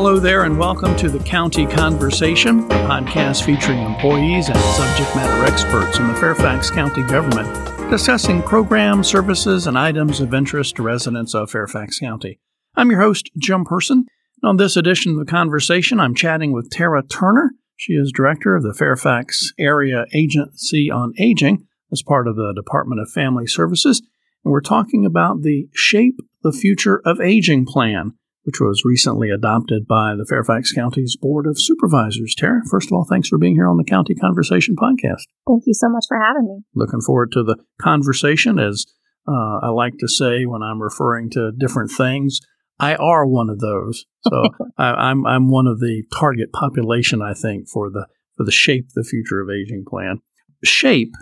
Hello 0.00 0.20
there, 0.20 0.44
and 0.44 0.56
welcome 0.56 0.94
to 0.94 1.08
the 1.08 1.18
County 1.18 1.66
Conversation, 1.66 2.60
a 2.60 2.86
podcast 2.86 3.42
featuring 3.42 3.80
employees 3.80 4.48
and 4.48 4.56
subject 4.56 5.16
matter 5.16 5.44
experts 5.44 5.98
in 5.98 6.06
the 6.06 6.14
Fairfax 6.14 6.70
County 6.70 7.02
government 7.02 7.90
discussing 7.90 8.40
programs, 8.40 9.08
services, 9.08 9.66
and 9.66 9.76
items 9.76 10.20
of 10.20 10.32
interest 10.32 10.76
to 10.76 10.84
residents 10.84 11.34
of 11.34 11.50
Fairfax 11.50 11.98
County. 11.98 12.38
I'm 12.76 12.92
your 12.92 13.00
host, 13.00 13.32
Jim 13.38 13.64
Person. 13.64 14.06
On 14.44 14.56
this 14.56 14.76
edition 14.76 15.14
of 15.14 15.18
the 15.18 15.30
conversation, 15.30 15.98
I'm 15.98 16.14
chatting 16.14 16.52
with 16.52 16.70
Tara 16.70 17.02
Turner. 17.02 17.50
She 17.74 17.94
is 17.94 18.12
director 18.14 18.54
of 18.54 18.62
the 18.62 18.74
Fairfax 18.74 19.52
Area 19.58 20.04
Agency 20.14 20.92
on 20.92 21.12
Aging 21.18 21.66
as 21.90 22.04
part 22.04 22.28
of 22.28 22.36
the 22.36 22.52
Department 22.54 23.00
of 23.00 23.10
Family 23.10 23.48
Services. 23.48 24.00
And 24.44 24.52
we're 24.52 24.60
talking 24.60 25.04
about 25.04 25.42
the 25.42 25.68
Shape 25.74 26.20
the 26.44 26.52
Future 26.52 27.02
of 27.04 27.20
Aging 27.20 27.66
plan 27.66 28.12
which 28.48 28.60
was 28.60 28.82
recently 28.82 29.28
adopted 29.28 29.86
by 29.86 30.14
the 30.16 30.24
Fairfax 30.24 30.72
County's 30.72 31.18
Board 31.20 31.46
of 31.46 31.60
Supervisors. 31.60 32.34
Tara, 32.34 32.62
first 32.70 32.88
of 32.88 32.94
all, 32.94 33.04
thanks 33.04 33.28
for 33.28 33.36
being 33.36 33.52
here 33.52 33.68
on 33.68 33.76
the 33.76 33.84
County 33.84 34.14
Conversation 34.14 34.74
podcast. 34.74 35.24
Thank 35.46 35.64
you 35.66 35.74
so 35.74 35.90
much 35.90 36.06
for 36.08 36.16
having 36.18 36.46
me. 36.46 36.62
Looking 36.74 37.02
forward 37.02 37.30
to 37.32 37.42
the 37.42 37.58
conversation. 37.78 38.58
As 38.58 38.86
uh, 39.28 39.58
I 39.62 39.68
like 39.68 39.98
to 39.98 40.08
say 40.08 40.46
when 40.46 40.62
I'm 40.62 40.80
referring 40.80 41.28
to 41.32 41.52
different 41.52 41.90
things, 41.90 42.40
I 42.80 42.94
are 42.94 43.26
one 43.26 43.50
of 43.50 43.60
those. 43.60 44.06
So 44.22 44.44
I, 44.78 44.92
I'm, 44.92 45.26
I'm 45.26 45.50
one 45.50 45.66
of 45.66 45.80
the 45.80 46.04
target 46.18 46.50
population, 46.50 47.20
I 47.20 47.34
think, 47.34 47.68
for 47.68 47.90
the 47.90 48.06
for 48.34 48.44
the 48.44 48.50
Shape 48.50 48.86
the 48.94 49.04
Future 49.04 49.42
of 49.42 49.50
Aging 49.50 49.84
plan. 49.86 50.22
SHAPE 50.64 51.12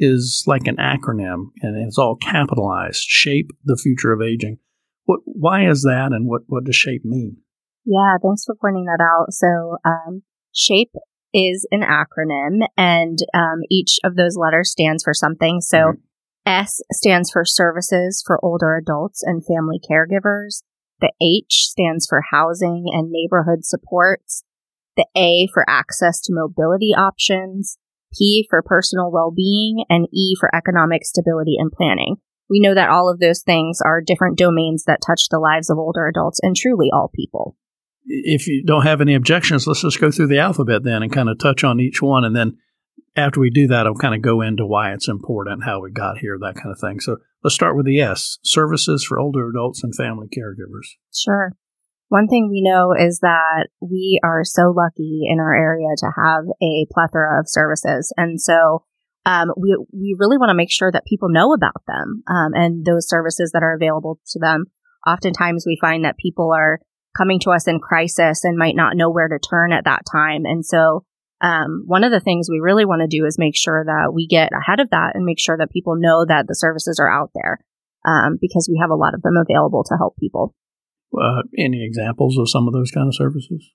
is 0.00 0.42
like 0.48 0.66
an 0.66 0.78
acronym, 0.78 1.50
and 1.62 1.76
it's 1.86 1.98
all 1.98 2.16
capitalized. 2.16 3.02
Shape 3.02 3.50
the 3.64 3.76
Future 3.76 4.12
of 4.12 4.20
Aging. 4.20 4.58
What, 5.08 5.20
why 5.24 5.66
is 5.66 5.84
that, 5.84 6.10
and 6.12 6.28
what, 6.28 6.42
what 6.48 6.64
does 6.64 6.76
SHAPE 6.76 7.02
mean? 7.02 7.38
Yeah, 7.86 8.18
thanks 8.22 8.44
for 8.44 8.54
pointing 8.60 8.84
that 8.84 9.02
out. 9.02 9.32
So, 9.32 9.78
um, 9.82 10.22
SHAPE 10.52 10.92
is 11.32 11.66
an 11.70 11.80
acronym, 11.80 12.66
and 12.76 13.16
um, 13.32 13.60
each 13.70 13.98
of 14.04 14.16
those 14.16 14.36
letters 14.36 14.70
stands 14.70 15.02
for 15.02 15.14
something. 15.14 15.62
So, 15.62 15.78
mm-hmm. 15.78 16.00
S 16.44 16.82
stands 16.92 17.30
for 17.30 17.46
Services 17.46 18.22
for 18.26 18.38
Older 18.44 18.76
Adults 18.76 19.22
and 19.22 19.42
Family 19.46 19.80
Caregivers. 19.80 20.60
The 21.00 21.12
H 21.22 21.68
stands 21.70 22.06
for 22.06 22.24
Housing 22.30 22.84
and 22.92 23.10
Neighborhood 23.10 23.64
Supports. 23.64 24.44
The 24.98 25.06
A 25.16 25.48
for 25.54 25.64
Access 25.70 26.20
to 26.24 26.34
Mobility 26.34 26.92
Options. 26.94 27.78
P 28.12 28.46
for 28.50 28.62
Personal 28.62 29.10
Well-Being, 29.10 29.86
and 29.88 30.06
E 30.12 30.34
for 30.38 30.54
Economic 30.54 31.06
Stability 31.06 31.56
and 31.58 31.72
Planning 31.72 32.16
we 32.48 32.60
know 32.60 32.74
that 32.74 32.90
all 32.90 33.10
of 33.10 33.20
those 33.20 33.42
things 33.42 33.80
are 33.84 34.00
different 34.00 34.38
domains 34.38 34.84
that 34.84 35.00
touch 35.06 35.28
the 35.30 35.38
lives 35.38 35.70
of 35.70 35.78
older 35.78 36.06
adults 36.06 36.40
and 36.42 36.56
truly 36.56 36.88
all 36.92 37.10
people. 37.14 37.56
If 38.06 38.46
you 38.46 38.64
don't 38.64 38.86
have 38.86 39.00
any 39.00 39.14
objections, 39.14 39.66
let's 39.66 39.82
just 39.82 40.00
go 40.00 40.10
through 40.10 40.28
the 40.28 40.38
alphabet 40.38 40.82
then 40.82 41.02
and 41.02 41.12
kind 41.12 41.28
of 41.28 41.38
touch 41.38 41.62
on 41.62 41.78
each 41.78 42.00
one. 42.00 42.24
And 42.24 42.34
then 42.34 42.56
after 43.16 43.40
we 43.40 43.50
do 43.50 43.66
that, 43.66 43.86
I'll 43.86 43.94
kind 43.94 44.14
of 44.14 44.22
go 44.22 44.40
into 44.40 44.64
why 44.64 44.92
it's 44.92 45.08
important, 45.08 45.64
how 45.64 45.82
we 45.82 45.90
got 45.90 46.18
here, 46.18 46.38
that 46.40 46.54
kind 46.54 46.72
of 46.72 46.80
thing. 46.80 47.00
So 47.00 47.18
let's 47.44 47.54
start 47.54 47.76
with 47.76 47.84
the 47.84 48.00
S 48.00 48.38
services 48.42 49.04
for 49.04 49.18
older 49.18 49.48
adults 49.48 49.84
and 49.84 49.94
family 49.94 50.28
caregivers. 50.28 50.96
Sure. 51.14 51.52
One 52.08 52.28
thing 52.28 52.48
we 52.48 52.62
know 52.62 52.94
is 52.98 53.18
that 53.20 53.68
we 53.80 54.18
are 54.24 54.42
so 54.42 54.72
lucky 54.74 55.22
in 55.28 55.40
our 55.40 55.54
area 55.54 55.88
to 55.98 56.06
have 56.16 56.44
a 56.62 56.86
plethora 56.90 57.38
of 57.38 57.48
services. 57.48 58.12
And 58.16 58.40
so 58.40 58.84
um, 59.28 59.52
we 59.58 59.76
we 59.92 60.16
really 60.18 60.38
want 60.38 60.48
to 60.48 60.56
make 60.56 60.72
sure 60.72 60.90
that 60.90 61.04
people 61.04 61.28
know 61.28 61.52
about 61.52 61.82
them 61.86 62.22
um, 62.26 62.52
and 62.54 62.86
those 62.86 63.08
services 63.08 63.50
that 63.52 63.62
are 63.62 63.74
available 63.74 64.18
to 64.28 64.38
them. 64.38 64.64
Oftentimes, 65.06 65.64
we 65.66 65.76
find 65.80 66.04
that 66.04 66.16
people 66.16 66.50
are 66.56 66.80
coming 67.16 67.38
to 67.40 67.50
us 67.50 67.68
in 67.68 67.78
crisis 67.78 68.42
and 68.44 68.56
might 68.56 68.74
not 68.74 68.96
know 68.96 69.10
where 69.10 69.28
to 69.28 69.38
turn 69.38 69.72
at 69.72 69.84
that 69.84 70.02
time, 70.10 70.44
and 70.44 70.64
so. 70.64 71.04
Um, 71.40 71.84
one 71.86 72.02
of 72.02 72.10
the 72.10 72.18
things 72.18 72.48
we 72.50 72.58
really 72.58 72.84
want 72.84 73.00
to 73.00 73.06
do 73.06 73.24
is 73.24 73.38
make 73.38 73.54
sure 73.54 73.84
that 73.84 74.12
we 74.12 74.26
get 74.26 74.50
ahead 74.52 74.80
of 74.80 74.90
that 74.90 75.14
and 75.14 75.24
make 75.24 75.38
sure 75.38 75.56
that 75.56 75.70
people 75.70 75.94
know 75.94 76.26
that 76.26 76.48
the 76.48 76.54
services 76.56 76.98
are 76.98 77.08
out 77.08 77.30
there 77.32 77.60
um, 78.04 78.38
because 78.40 78.68
we 78.68 78.76
have 78.82 78.90
a 78.90 78.96
lot 78.96 79.14
of 79.14 79.22
them 79.22 79.34
available 79.36 79.84
to 79.84 79.94
help 79.96 80.16
people. 80.16 80.52
Uh, 81.16 81.42
any 81.56 81.86
examples 81.86 82.36
of 82.38 82.50
some 82.50 82.66
of 82.66 82.74
those 82.74 82.90
kind 82.90 83.06
of 83.06 83.14
services? 83.14 83.70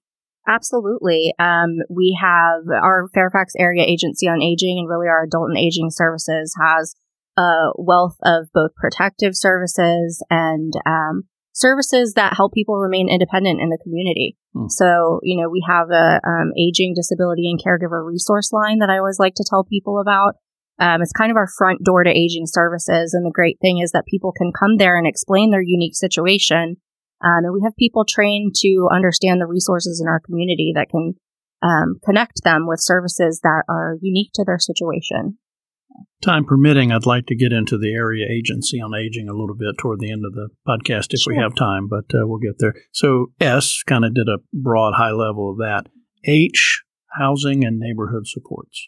Absolutely. 0.47 1.33
Um, 1.39 1.77
we 1.89 2.17
have 2.21 2.63
our 2.69 3.07
Fairfax 3.13 3.53
Area 3.57 3.83
Agency 3.83 4.27
on 4.27 4.41
Aging 4.41 4.77
and 4.79 4.89
really 4.89 5.07
our 5.07 5.23
Adult 5.23 5.49
and 5.49 5.57
Aging 5.57 5.89
Services 5.89 6.53
has 6.61 6.95
a 7.37 7.71
wealth 7.75 8.17
of 8.23 8.47
both 8.53 8.75
protective 8.75 9.35
services 9.35 10.23
and 10.29 10.73
um, 10.85 11.23
services 11.53 12.13
that 12.15 12.35
help 12.35 12.53
people 12.53 12.77
remain 12.77 13.09
independent 13.09 13.61
in 13.61 13.69
the 13.69 13.79
community. 13.81 14.37
Hmm. 14.53 14.67
So, 14.67 15.19
you 15.23 15.41
know, 15.41 15.49
we 15.49 15.63
have 15.67 15.89
a 15.91 16.19
um, 16.27 16.51
aging, 16.57 16.93
disability, 16.95 17.49
and 17.49 17.59
caregiver 17.61 18.05
resource 18.05 18.51
line 18.51 18.79
that 18.79 18.89
I 18.89 18.97
always 18.97 19.19
like 19.19 19.35
to 19.35 19.45
tell 19.47 19.63
people 19.63 19.99
about. 19.99 20.35
Um, 20.79 21.01
it's 21.01 21.13
kind 21.13 21.31
of 21.31 21.37
our 21.37 21.47
front 21.47 21.83
door 21.83 22.03
to 22.03 22.09
aging 22.09 22.47
services. 22.47 23.13
And 23.13 23.25
the 23.25 23.33
great 23.33 23.57
thing 23.61 23.79
is 23.79 23.91
that 23.91 24.05
people 24.07 24.31
can 24.31 24.51
come 24.51 24.77
there 24.77 24.97
and 24.97 25.07
explain 25.07 25.51
their 25.51 25.61
unique 25.61 25.95
situation 25.95 26.77
um, 27.23 27.45
and 27.45 27.53
we 27.53 27.61
have 27.63 27.75
people 27.77 28.05
trained 28.05 28.53
to 28.55 28.87
understand 28.91 29.41
the 29.41 29.47
resources 29.47 30.01
in 30.01 30.07
our 30.07 30.19
community 30.19 30.73
that 30.75 30.89
can 30.89 31.15
um, 31.61 31.99
connect 32.03 32.43
them 32.43 32.67
with 32.67 32.79
services 32.81 33.39
that 33.43 33.63
are 33.69 33.97
unique 34.01 34.31
to 34.35 34.43
their 34.45 34.59
situation. 34.59 35.37
Time 36.21 36.45
permitting, 36.45 36.91
I'd 36.91 37.05
like 37.05 37.27
to 37.27 37.35
get 37.35 37.53
into 37.53 37.77
the 37.77 37.93
area 37.93 38.25
agency 38.29 38.81
on 38.81 38.95
aging 38.95 39.29
a 39.29 39.33
little 39.33 39.55
bit 39.55 39.77
toward 39.77 39.99
the 39.99 40.11
end 40.11 40.23
of 40.25 40.33
the 40.33 40.49
podcast 40.67 41.07
if 41.13 41.21
sure. 41.21 41.33
we 41.33 41.39
have 41.39 41.53
time, 41.55 41.87
but 41.87 42.05
uh, 42.13 42.25
we'll 42.25 42.39
get 42.39 42.59
there. 42.59 42.73
So, 42.91 43.27
S 43.39 43.83
kind 43.83 44.03
of 44.03 44.13
did 44.13 44.27
a 44.27 44.39
broad, 44.53 44.93
high 44.95 45.11
level 45.11 45.51
of 45.51 45.57
that. 45.57 45.87
H, 46.25 46.83
housing 47.17 47.63
and 47.63 47.79
neighborhood 47.79 48.25
supports. 48.25 48.87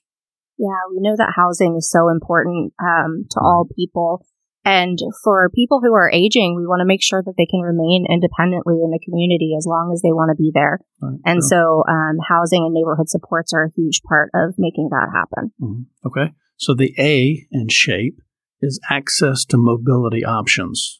Yeah, 0.57 0.79
we 0.89 1.01
know 1.01 1.15
that 1.17 1.33
housing 1.35 1.75
is 1.77 1.91
so 1.91 2.09
important 2.09 2.73
um, 2.81 3.25
to 3.31 3.39
all 3.41 3.67
people. 3.75 4.25
And 4.65 4.97
for 5.23 5.49
people 5.53 5.79
who 5.79 5.93
are 5.93 6.09
aging, 6.11 6.55
we 6.57 6.65
want 6.65 6.81
to 6.81 6.85
make 6.85 7.03
sure 7.03 7.21
that 7.21 7.35
they 7.37 7.45
can 7.45 7.61
remain 7.61 8.05
independently 8.09 8.81
in 8.81 8.89
the 8.89 8.99
community 9.05 9.53
as 9.55 9.67
long 9.67 9.91
as 9.93 10.01
they 10.01 10.11
want 10.11 10.31
to 10.33 10.41
be 10.41 10.51
there. 10.53 10.79
Right, 10.99 11.19
and 11.23 11.43
so, 11.43 11.83
um, 11.87 12.17
housing 12.27 12.65
and 12.65 12.73
neighborhood 12.73 13.07
supports 13.07 13.53
are 13.53 13.65
a 13.65 13.71
huge 13.77 14.01
part 14.01 14.31
of 14.33 14.55
making 14.57 14.89
that 14.89 15.07
happen. 15.13 15.51
Mm-hmm. 15.61 16.07
Okay. 16.07 16.33
So, 16.57 16.73
the 16.73 16.95
A 16.97 17.45
in 17.51 17.69
shape 17.69 18.17
is 18.59 18.79
access 18.89 19.45
to 19.45 19.57
mobility 19.57 20.25
options. 20.25 20.99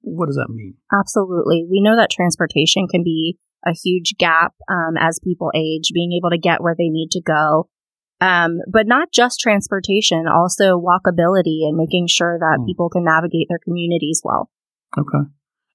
What 0.00 0.26
does 0.26 0.36
that 0.36 0.48
mean? 0.48 0.74
Absolutely. 0.92 1.66
We 1.70 1.82
know 1.82 1.96
that 1.96 2.10
transportation 2.10 2.88
can 2.88 3.04
be 3.04 3.36
a 3.66 3.72
huge 3.72 4.14
gap 4.18 4.54
um, 4.70 4.96
as 4.98 5.20
people 5.22 5.52
age, 5.54 5.90
being 5.92 6.12
able 6.18 6.30
to 6.30 6.38
get 6.38 6.62
where 6.62 6.74
they 6.76 6.88
need 6.88 7.10
to 7.12 7.20
go 7.20 7.68
um, 8.22 8.60
but 8.70 8.86
not 8.86 9.08
just 9.12 9.40
transportation, 9.40 10.26
also 10.28 10.78
walkability 10.78 11.66
and 11.66 11.76
making 11.76 12.06
sure 12.06 12.38
that 12.38 12.58
mm. 12.60 12.66
people 12.66 12.88
can 12.88 13.02
navigate 13.02 13.48
their 13.48 13.58
communities 13.58 14.22
well. 14.22 14.48
Okay. 14.96 15.26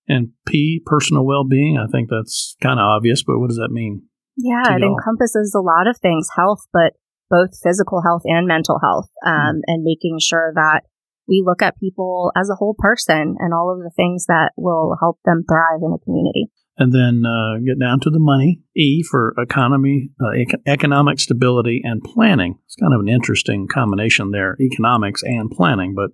And 0.08 0.30
P, 0.48 0.82
personal 0.86 1.26
well 1.26 1.44
being, 1.44 1.78
I 1.78 1.92
think 1.92 2.10
that's 2.10 2.56
kind 2.62 2.80
of 2.80 2.86
obvious, 2.86 3.22
but 3.22 3.40
what 3.40 3.50
does 3.50 3.58
that 3.58 3.72
mean? 3.72 4.04
Yeah, 4.38 4.76
it 4.76 4.80
y'all? 4.80 4.96
encompasses 4.96 5.54
a 5.54 5.60
lot 5.60 5.88
of 5.88 5.98
things 5.98 6.30
health, 6.38 6.62
but 6.72 6.94
both 7.30 7.60
physical 7.62 8.02
health 8.02 8.22
and 8.24 8.48
mental 8.48 8.80
health, 8.82 9.10
um, 9.26 9.58
mm. 9.58 9.62
and 9.68 9.84
making 9.84 10.20
sure 10.22 10.54
that 10.56 10.84
we 11.28 11.44
look 11.46 11.62
at 11.62 11.78
people 11.82 12.32
as 12.38 12.50
a 12.50 12.56
whole 12.56 12.76
person 12.80 13.36
and 13.40 13.54
all 13.54 13.76
of 13.76 13.84
the 13.84 13.92
things 13.94 14.28
that 14.28 14.52
will 14.56 14.96
help 15.02 15.20
them 15.26 15.44
thrive 15.46 15.82
in 15.84 15.92
a 15.92 16.00
community 16.00 16.48
and 16.78 16.94
then 16.94 17.24
uh, 17.26 17.58
get 17.66 17.80
down 17.80 18.00
to 18.02 18.10
the 18.10 18.20
money. 18.20 18.62
E 18.76 19.04
for 19.04 19.34
economy, 19.38 20.12
uh, 20.22 20.32
ec- 20.36 20.62
economic 20.66 21.20
stability, 21.20 21.82
and 21.84 22.04
planning. 22.04 22.60
It's 22.66 22.76
kind 22.76 22.94
of 22.94 23.02
an 23.02 23.10
interesting 23.10 23.68
combination 23.68 24.32
there, 24.32 24.56
economics 24.62 25.24
and 25.24 25.50
planning. 25.50 25.96
But 25.96 26.12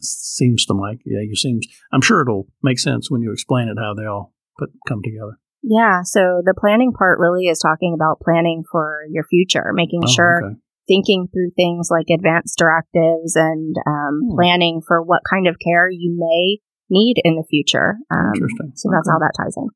seems 0.00 0.64
to 0.66 0.74
like, 0.74 1.00
yeah, 1.04 1.20
you 1.20 1.36
seems. 1.36 1.66
I'm 1.92 2.00
sure 2.00 2.22
it'll 2.22 2.48
make 2.62 2.78
sense 2.78 3.10
when 3.10 3.22
you 3.22 3.32
explain 3.32 3.68
it 3.68 3.76
how 3.78 3.94
they 3.94 4.06
all 4.06 4.32
put 4.58 4.70
come 4.88 5.02
together. 5.02 5.38
Yeah. 5.62 6.02
So 6.04 6.40
the 6.44 6.54
planning 6.58 6.92
part 6.92 7.18
really 7.18 7.46
is 7.46 7.58
talking 7.58 7.94
about 7.94 8.20
planning 8.20 8.62
for 8.70 9.00
your 9.10 9.24
future, 9.24 9.72
making 9.72 10.02
oh, 10.04 10.10
sure. 10.10 10.44
Okay. 10.44 10.54
Thinking 10.86 11.28
through 11.30 11.50
things 11.54 11.88
like 11.90 12.06
advanced 12.08 12.56
directives 12.56 13.36
and 13.36 13.76
um, 13.86 14.20
hmm. 14.24 14.36
planning 14.36 14.80
for 14.86 15.02
what 15.02 15.20
kind 15.28 15.46
of 15.46 15.56
care 15.62 15.90
you 15.90 16.16
may 16.16 16.62
need 16.88 17.20
in 17.22 17.36
the 17.36 17.44
future. 17.50 17.98
Um, 18.10 18.32
Interesting. 18.34 18.72
So 18.74 18.88
that's 18.90 19.06
okay. 19.06 19.12
how 19.12 19.18
that 19.18 19.34
ties 19.36 19.54
in. 19.58 19.68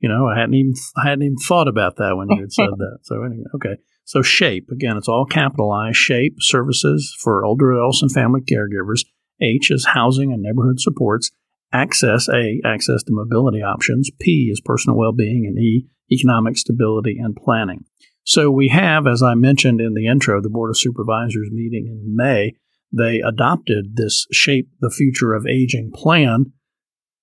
You 0.00 0.08
know, 0.08 0.26
I 0.26 0.38
hadn't 0.38 0.54
even 0.54 0.74
I 0.96 1.08
hadn't 1.08 1.24
even 1.24 1.36
thought 1.36 1.68
about 1.68 1.96
that 1.96 2.16
when 2.16 2.28
you 2.30 2.40
had 2.40 2.52
said 2.52 2.70
that. 2.78 2.98
So 3.02 3.22
anyway, 3.22 3.44
okay. 3.54 3.76
So 4.04 4.22
shape 4.22 4.68
again, 4.72 4.96
it's 4.96 5.08
all 5.08 5.26
capitalized. 5.26 5.96
Shape 5.96 6.36
services 6.40 7.14
for 7.20 7.44
older 7.44 7.72
adults 7.72 8.02
and 8.02 8.10
family 8.10 8.40
caregivers. 8.40 9.04
H 9.42 9.70
is 9.70 9.86
housing 9.92 10.32
and 10.32 10.42
neighborhood 10.42 10.80
supports. 10.80 11.30
Access 11.72 12.28
A 12.28 12.60
access 12.64 13.02
to 13.04 13.12
mobility 13.12 13.62
options. 13.62 14.10
P 14.20 14.48
is 14.50 14.60
personal 14.60 14.98
well-being, 14.98 15.44
and 15.46 15.58
E 15.58 15.86
economic 16.10 16.56
stability 16.56 17.16
and 17.18 17.36
planning. 17.36 17.84
So 18.24 18.50
we 18.50 18.68
have, 18.68 19.06
as 19.06 19.22
I 19.22 19.34
mentioned 19.34 19.80
in 19.80 19.94
the 19.94 20.06
intro, 20.06 20.40
the 20.40 20.50
Board 20.50 20.70
of 20.70 20.78
Supervisors 20.78 21.50
meeting 21.52 21.86
in 21.86 22.16
May. 22.16 22.54
They 22.92 23.20
adopted 23.20 23.96
this 23.96 24.26
Shape 24.32 24.68
the 24.80 24.90
Future 24.90 25.32
of 25.34 25.46
Aging 25.46 25.92
plan. 25.94 26.52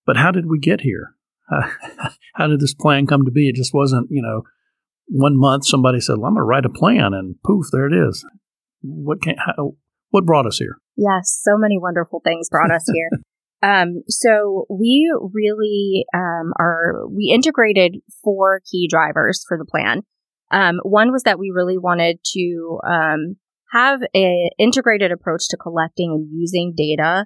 But 0.06 0.18
how 0.18 0.32
did 0.32 0.46
we 0.46 0.60
get 0.60 0.82
here? 0.82 1.17
how 2.34 2.48
did 2.48 2.60
this 2.60 2.74
plan 2.74 3.08
come 3.08 3.26
to 3.26 3.32
be? 3.32 3.50
It 3.50 3.56
just 3.56 3.74
wasn't, 3.74 4.08
you 4.10 4.22
know, 4.22 4.44
one 5.08 5.38
month 5.38 5.66
somebody 5.66 6.00
said, 6.00 6.18
well, 6.18 6.28
"I'm 6.28 6.34
going 6.34 6.42
to 6.42 6.44
write 6.44 6.66
a 6.66 6.70
plan," 6.70 7.14
and 7.14 7.36
poof, 7.46 7.68
there 7.72 7.88
it 7.88 7.94
is. 7.94 8.26
What 8.82 9.22
can, 9.22 9.36
how, 9.38 9.76
what 10.10 10.26
brought 10.26 10.46
us 10.46 10.58
here? 10.58 10.78
Yes, 10.96 11.40
so 11.42 11.58
many 11.58 11.78
wonderful 11.80 12.22
things 12.24 12.50
brought 12.50 12.72
us 12.72 12.90
here. 12.92 13.10
Um, 13.64 14.04
so 14.08 14.68
we 14.70 15.12
really 15.34 16.06
um, 16.14 16.54
are 16.60 17.08
we 17.10 17.32
integrated 17.34 17.96
four 18.24 18.62
key 18.72 18.88
drivers 18.88 19.44
for 19.48 19.58
the 19.58 19.66
plan. 19.66 20.04
Um, 20.52 20.80
one 20.84 21.12
was 21.12 21.24
that 21.24 21.40
we 21.40 21.52
really 21.54 21.78
wanted 21.78 22.20
to 22.34 22.80
um, 22.88 23.38
have 23.74 24.02
an 24.14 24.50
integrated 24.60 25.12
approach 25.12 25.48
to 25.50 25.58
collecting 25.58 26.12
and 26.12 26.30
using 26.32 26.74
data 26.78 27.26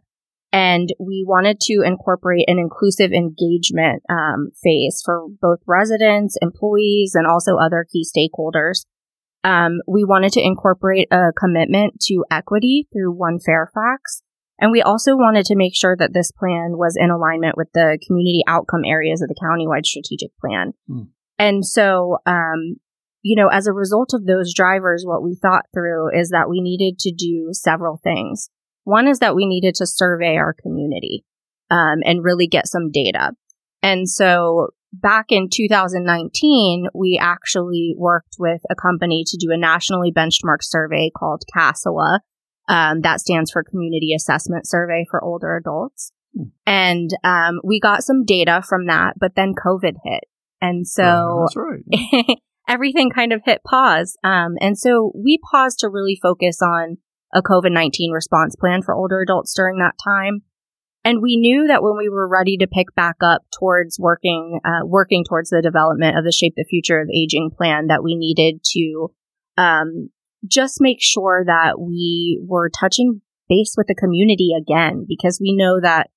and 0.54 0.90
we 1.00 1.24
wanted 1.26 1.60
to 1.62 1.82
incorporate 1.86 2.46
an 2.48 2.60
inclusive 2.60 3.12
engagement 3.12 4.04
um, 4.10 4.52
phase 4.62 5.02
for 5.04 5.28
both 5.42 5.60
residents, 5.66 6.38
employees, 6.42 7.14
and 7.16 7.26
also 7.26 7.58
other 7.58 7.86
key 7.90 8.06
stakeholders. 8.06 8.86
Um, 9.44 9.80
we 9.88 10.04
wanted 10.04 10.34
to 10.34 10.42
incorporate 10.42 11.08
a 11.12 11.32
commitment 11.38 12.00
to 12.02 12.26
equity 12.30 12.88
through 12.92 13.14
One 13.14 13.40
Fairfax. 13.40 14.22
And 14.60 14.72
we 14.72 14.82
also 14.82 15.16
wanted 15.16 15.46
to 15.46 15.56
make 15.56 15.76
sure 15.76 15.96
that 15.98 16.14
this 16.14 16.32
plan 16.32 16.74
was 16.78 16.96
in 16.96 17.10
alignment 17.10 17.58
with 17.58 17.70
the 17.74 17.98
community 18.06 18.44
outcome 18.46 18.82
areas 18.86 19.22
of 19.22 19.30
the 19.30 19.36
countywide 19.42 19.86
strategic 19.86 20.38
plan. 20.38 20.74
Mm. 20.88 21.08
And 21.40 21.66
so, 21.66 22.20
um, 22.28 22.76
you 23.24 23.36
know, 23.36 23.48
as 23.48 23.66
a 23.66 23.74
result 23.74 24.14
of 24.14 24.28
those 24.28 24.54
drivers, 24.54 25.04
what 25.04 25.24
we 25.24 25.36
thought 25.36 25.66
through 25.74 26.16
is 26.16 26.30
that 26.30 26.50
we 26.50 26.62
needed 26.62 27.00
to 27.00 27.12
do 27.12 27.50
several 27.54 28.00
things. 28.04 28.50
One 28.84 29.08
is 29.08 29.20
that 29.20 29.36
we 29.36 29.46
needed 29.46 29.76
to 29.76 29.86
survey 29.86 30.38
our 30.38 30.54
community 30.54 31.24
um, 31.70 32.00
and 32.04 32.24
really 32.24 32.48
get 32.48 32.68
some 32.68 32.92
data. 32.92 33.32
And 33.82 34.08
so 34.10 34.70
back 34.94 35.28
in 35.30 35.50
2019, 35.52 36.88
we 36.94 37.20
actually 37.22 37.96
worked 37.98 38.36
with 38.40 38.62
a 38.70 38.76
company 38.76 39.24
to 39.28 39.38
do 39.38 39.52
a 39.52 39.58
nationally 39.58 40.12
benchmarked 40.12 40.64
survey 40.64 41.12
called 41.16 41.44
CASOA. 41.56 42.20
Um, 42.68 43.02
that 43.02 43.20
stands 43.20 43.52
for 43.52 43.64
Community 43.64 44.14
Assessment 44.16 44.68
Survey 44.68 45.06
for 45.10 45.24
Older 45.24 45.58
Adults. 45.58 46.12
Hmm. 46.36 46.44
And 46.66 47.10
um, 47.24 47.60
we 47.64 47.80
got 47.80 48.04
some 48.04 48.24
data 48.24 48.62
from 48.68 48.86
that, 48.88 49.16
but 49.20 49.36
then 49.36 49.54
COVID 49.54 49.96
hit. 50.04 50.24
And 50.62 50.88
so 50.88 51.48
uh, 51.56 51.60
right. 51.60 52.38
everything 52.68 53.10
kind 53.10 53.34
of 53.34 53.42
hit 53.46 53.64
pause. 53.64 54.16
Um, 54.24 54.56
and 54.62 54.78
so 54.78 55.12
we 55.16 55.40
paused 55.52 55.80
to 55.80 55.90
really 55.90 56.18
focus 56.22 56.60
on 56.62 56.98
a 57.34 57.42
COVID 57.42 57.72
19 57.72 58.12
response 58.12 58.56
plan 58.56 58.82
for 58.82 58.94
older 58.94 59.22
adults 59.22 59.54
during 59.56 59.78
that 59.80 59.96
time. 60.04 60.42
And 61.04 61.22
we 61.22 61.38
knew 61.38 61.68
that 61.68 61.82
when 61.82 61.98
we 61.98 62.10
were 62.10 62.28
ready 62.28 62.58
to 62.58 62.68
pick 62.68 62.94
back 62.96 63.18
up 63.22 63.42
towards 63.58 63.98
working, 64.00 64.60
uh, 64.64 64.86
working 64.86 65.24
towards 65.28 65.50
the 65.50 65.62
development 65.62 66.18
of 66.18 66.24
the 66.24 66.32
Shape 66.32 66.54
the 66.56 66.66
Future 66.70 67.02
of 67.02 67.10
Aging 67.10 67.52
plan, 67.58 67.88
that 67.88 68.04
we 68.04 68.16
needed 68.16 68.62
to 68.74 69.12
um, 69.58 70.10
just 70.48 70.78
make 70.80 71.02
sure 71.02 71.44
that 71.46 71.80
we 71.80 72.40
were 72.48 72.70
touching 72.70 73.22
base 73.50 73.74
with 73.76 73.88
the 73.88 73.96
community 73.96 74.52
again, 74.56 75.06
because 75.08 75.40
we 75.42 75.56
know 75.56 75.80
that 75.82 76.12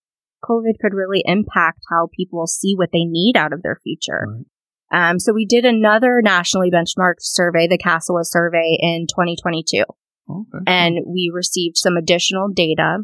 COVID 0.45 0.79
could 0.81 0.93
really 0.93 1.23
impact 1.25 1.81
how 1.91 2.09
people 2.15 2.47
see 2.47 2.75
what 2.77 2.91
they 2.93 3.05
need 3.05 3.37
out 3.37 3.55
of 3.55 3.63
their 3.63 3.81
future. 3.83 4.27
Right. 4.29 5.11
Um, 5.11 5.19
so 5.19 5.33
we 5.33 5.47
did 5.47 5.65
another 5.65 6.21
nationally 6.23 6.71
benchmarked 6.71 7.21
survey, 7.21 7.67
the 7.67 7.79
CASOA 7.79 8.25
survey 8.25 8.77
in 8.79 9.07
2022. 9.09 9.83
Okay. 10.29 10.65
And 10.67 10.99
we 11.07 11.31
received 11.33 11.77
some 11.77 11.97
additional 11.97 12.49
data. 12.49 12.99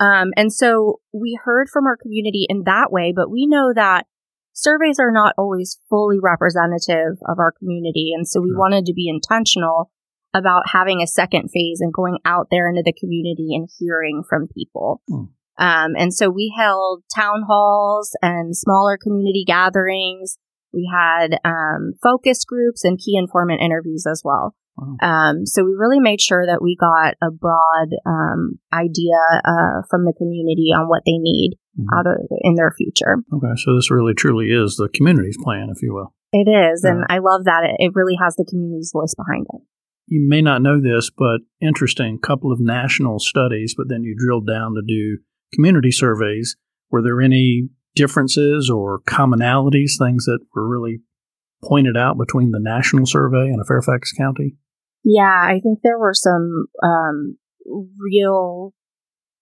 Um, 0.00 0.32
and 0.36 0.52
so 0.52 1.00
we 1.12 1.38
heard 1.44 1.68
from 1.68 1.86
our 1.86 1.96
community 1.96 2.46
in 2.48 2.64
that 2.64 2.90
way, 2.90 3.12
but 3.14 3.30
we 3.30 3.46
know 3.46 3.72
that 3.74 4.06
surveys 4.52 4.98
are 4.98 5.12
not 5.12 5.34
always 5.38 5.78
fully 5.88 6.18
representative 6.20 7.18
of 7.26 7.38
our 7.38 7.52
community. 7.52 8.12
And 8.14 8.26
so 8.26 8.40
we 8.40 8.50
sure. 8.50 8.58
wanted 8.58 8.84
to 8.86 8.94
be 8.94 9.08
intentional 9.08 9.90
about 10.34 10.70
having 10.72 11.02
a 11.02 11.06
second 11.06 11.50
phase 11.50 11.80
and 11.80 11.92
going 11.92 12.18
out 12.24 12.48
there 12.50 12.68
into 12.68 12.82
the 12.84 12.92
community 12.92 13.50
and 13.52 13.68
hearing 13.78 14.22
from 14.28 14.48
people. 14.48 15.02
Hmm. 15.08 15.24
Um, 15.58 15.92
and 15.96 16.14
so 16.14 16.30
we 16.30 16.52
held 16.56 17.02
town 17.14 17.44
halls 17.46 18.16
and 18.22 18.56
smaller 18.56 18.96
community 18.96 19.44
gatherings. 19.46 20.38
We 20.72 20.90
had 20.90 21.38
um, 21.44 21.92
focus 22.02 22.44
groups 22.44 22.82
and 22.84 22.98
key 22.98 23.16
informant 23.16 23.60
interviews 23.60 24.06
as 24.10 24.22
well. 24.24 24.54
Um, 24.78 25.46
so 25.46 25.64
we 25.64 25.74
really 25.76 26.00
made 26.00 26.20
sure 26.20 26.46
that 26.46 26.62
we 26.62 26.76
got 26.78 27.14
a 27.22 27.30
broad 27.30 27.92
um, 28.06 28.58
idea 28.72 29.20
uh, 29.44 29.82
from 29.90 30.04
the 30.04 30.14
community 30.16 30.72
on 30.74 30.88
what 30.88 31.02
they 31.04 31.18
need 31.18 31.58
mm-hmm. 31.78 31.98
out 31.98 32.06
of 32.06 32.16
in 32.42 32.54
their 32.54 32.72
future. 32.72 33.22
Okay, 33.32 33.54
so 33.56 33.76
this 33.76 33.90
really 33.90 34.14
truly 34.14 34.46
is 34.46 34.76
the 34.76 34.88
community's 34.88 35.36
plan, 35.42 35.68
if 35.70 35.82
you 35.82 35.94
will. 35.94 36.14
It 36.32 36.48
is, 36.48 36.84
and 36.84 37.04
I 37.10 37.18
love 37.18 37.44
that 37.44 37.64
it, 37.64 37.76
it 37.78 37.92
really 37.94 38.16
has 38.20 38.36
the 38.36 38.46
community's 38.48 38.90
voice 38.92 39.14
behind 39.14 39.46
it. 39.52 39.60
You 40.06 40.26
may 40.26 40.40
not 40.42 40.62
know 40.62 40.80
this, 40.80 41.10
but 41.10 41.40
interesting. 41.60 42.18
Couple 42.18 42.50
of 42.50 42.58
national 42.60 43.18
studies, 43.18 43.74
but 43.76 43.88
then 43.88 44.02
you 44.02 44.16
drilled 44.18 44.46
down 44.46 44.74
to 44.74 44.82
do 44.86 45.18
community 45.54 45.90
surveys. 45.90 46.56
Were 46.90 47.02
there 47.02 47.20
any 47.20 47.68
differences 47.94 48.70
or 48.70 49.00
commonalities, 49.06 49.92
things 49.98 50.24
that 50.24 50.40
were 50.54 50.66
really 50.66 51.00
pointed 51.62 51.96
out 51.96 52.18
between 52.18 52.50
the 52.50 52.60
national 52.60 53.06
survey 53.06 53.48
and 53.48 53.60
a 53.60 53.64
Fairfax 53.64 54.12
County? 54.12 54.56
Yeah, 55.04 55.24
I 55.24 55.60
think 55.62 55.80
there 55.82 55.98
were 55.98 56.14
some 56.14 56.66
um, 56.82 57.36
real 57.98 58.72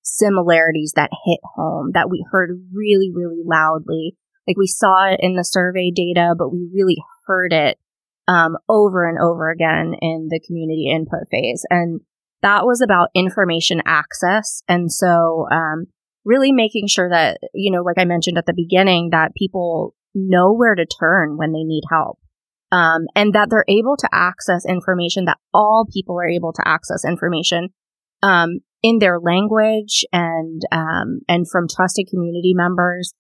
similarities 0.03 0.95
that 0.97 1.11
hit 1.25 1.41
home 1.55 1.91
that 1.95 2.11
we 2.11 2.25
heard 2.31 2.51
really, 2.73 3.11
really 3.15 3.43
loudly. 3.45 4.17
Like 4.47 4.57
we 4.57 4.67
saw 4.67 5.13
it 5.13 5.21
in 5.23 5.35
the 5.35 5.45
survey 5.45 5.91
data, 5.95 6.35
but 6.37 6.51
we 6.51 6.69
really 6.73 6.97
heard 7.27 7.53
it 7.53 7.79
um, 8.27 8.57
over 8.69 9.09
and 9.09 9.19
over 9.19 9.51
again 9.51 9.95
in 10.01 10.29
the 10.31 10.41
community 10.47 10.91
input 10.91 11.29
phase. 11.31 11.65
And 11.69 12.01
that 12.43 12.65
was 12.65 12.81
about 12.81 13.11
information 13.15 13.83
access. 13.85 14.63
And 14.67 14.91
so, 14.91 15.47
um, 15.53 15.87
really 16.25 16.53
making 16.53 16.87
sure 16.87 17.09
that, 17.11 17.39
you 17.55 17.71
know, 17.71 17.83
like 17.83 17.99
I 17.99 18.05
mentioned 18.05 18.39
at 18.39 18.47
the 18.47 18.55
beginning, 18.55 19.11
that 19.11 19.35
people 19.35 19.95
know 20.15 20.53
where 20.53 20.75
to 20.75 20.87
turn 20.87 21.37
when 21.37 21.53
they 21.53 21.65
need 21.65 21.83
help 21.91 22.19
um, 22.73 23.07
and 23.15 23.35
that 23.35 23.49
they're 23.51 23.65
able 23.69 23.97
to 23.97 24.09
access 24.13 24.65
information 24.67 25.25
that 25.25 25.39
all 25.53 25.87
people 25.93 26.17
are 26.19 26.29
able 26.29 26.53
to 26.53 26.63
access 26.67 27.05
information 27.05 27.71
um, 28.23 28.61
in 28.83 28.99
their 28.99 29.19
language 29.19 30.05
and 30.13 30.63
um, 30.73 31.21
and 31.29 31.49
from 31.51 31.67
trusted 31.69 32.07
community 32.09 32.53
members. 32.55 33.13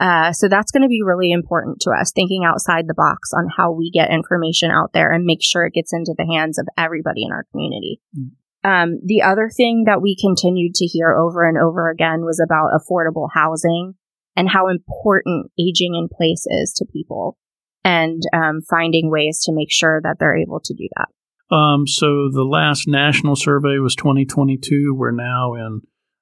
Uh, 0.00 0.32
so 0.32 0.48
that's 0.48 0.70
going 0.70 0.82
to 0.82 0.88
be 0.88 1.02
really 1.02 1.32
important 1.32 1.80
to 1.80 1.90
us, 1.90 2.12
thinking 2.12 2.44
outside 2.44 2.86
the 2.86 2.94
box 2.94 3.32
on 3.34 3.48
how 3.56 3.72
we 3.72 3.90
get 3.90 4.12
information 4.12 4.70
out 4.70 4.92
there 4.94 5.10
and 5.10 5.24
make 5.24 5.42
sure 5.42 5.64
it 5.64 5.74
gets 5.74 5.92
into 5.92 6.14
the 6.16 6.26
hands 6.32 6.56
of 6.56 6.68
everybody 6.76 7.24
in 7.24 7.32
our 7.32 7.44
community. 7.50 8.00
Mm. 8.16 8.30
Um, 8.64 9.00
the 9.04 9.22
other 9.22 9.50
thing 9.54 9.84
that 9.86 10.02
we 10.02 10.16
continued 10.20 10.74
to 10.74 10.86
hear 10.86 11.16
over 11.16 11.48
and 11.48 11.58
over 11.58 11.90
again 11.90 12.20
was 12.20 12.40
about 12.40 12.70
affordable 12.78 13.28
housing 13.34 13.94
and 14.36 14.48
how 14.48 14.68
important 14.68 15.50
aging 15.58 15.96
in 15.96 16.08
place 16.08 16.46
is 16.46 16.72
to 16.74 16.84
people 16.92 17.36
and 17.84 18.22
um, 18.32 18.60
finding 18.68 19.10
ways 19.10 19.42
to 19.44 19.52
make 19.52 19.70
sure 19.70 20.00
that 20.02 20.16
they're 20.18 20.36
able 20.36 20.60
to 20.60 20.74
do 20.74 20.88
that. 20.96 21.54
Um, 21.54 21.86
so 21.86 22.28
the 22.30 22.44
last 22.44 22.86
national 22.86 23.36
survey 23.36 23.78
was 23.78 23.94
2022. 23.94 24.94
We're 24.94 25.10
now 25.12 25.54
in 25.54 25.80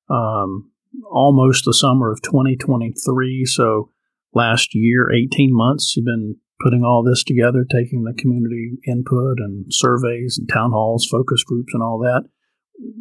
um, 0.08 0.70
almost 1.10 1.64
the 1.64 1.74
summer 1.74 2.12
of 2.12 2.22
2023. 2.22 3.44
So 3.44 3.90
last 4.32 4.74
year, 4.74 5.10
18 5.12 5.50
months, 5.52 5.96
you've 5.96 6.06
been 6.06 6.36
putting 6.60 6.82
all 6.84 7.02
this 7.02 7.24
together, 7.24 7.64
taking 7.68 8.04
the 8.04 8.14
community 8.14 8.78
input 8.86 9.38
and 9.38 9.66
surveys 9.70 10.38
and 10.38 10.48
town 10.48 10.70
halls, 10.70 11.06
focus 11.06 11.42
groups, 11.44 11.74
and 11.74 11.82
all 11.82 11.98
that. 11.98 12.28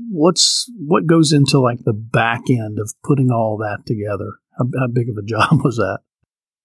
What's 0.09 0.71
what 0.77 1.05
goes 1.05 1.31
into 1.31 1.59
like 1.59 1.79
the 1.83 1.93
back 1.93 2.43
end 2.49 2.79
of 2.79 2.93
putting 3.03 3.29
all 3.29 3.57
that 3.57 3.85
together? 3.85 4.33
How, 4.57 4.65
how 4.79 4.87
big 4.91 5.09
of 5.09 5.17
a 5.17 5.25
job 5.25 5.63
was 5.63 5.75
that? 5.75 5.99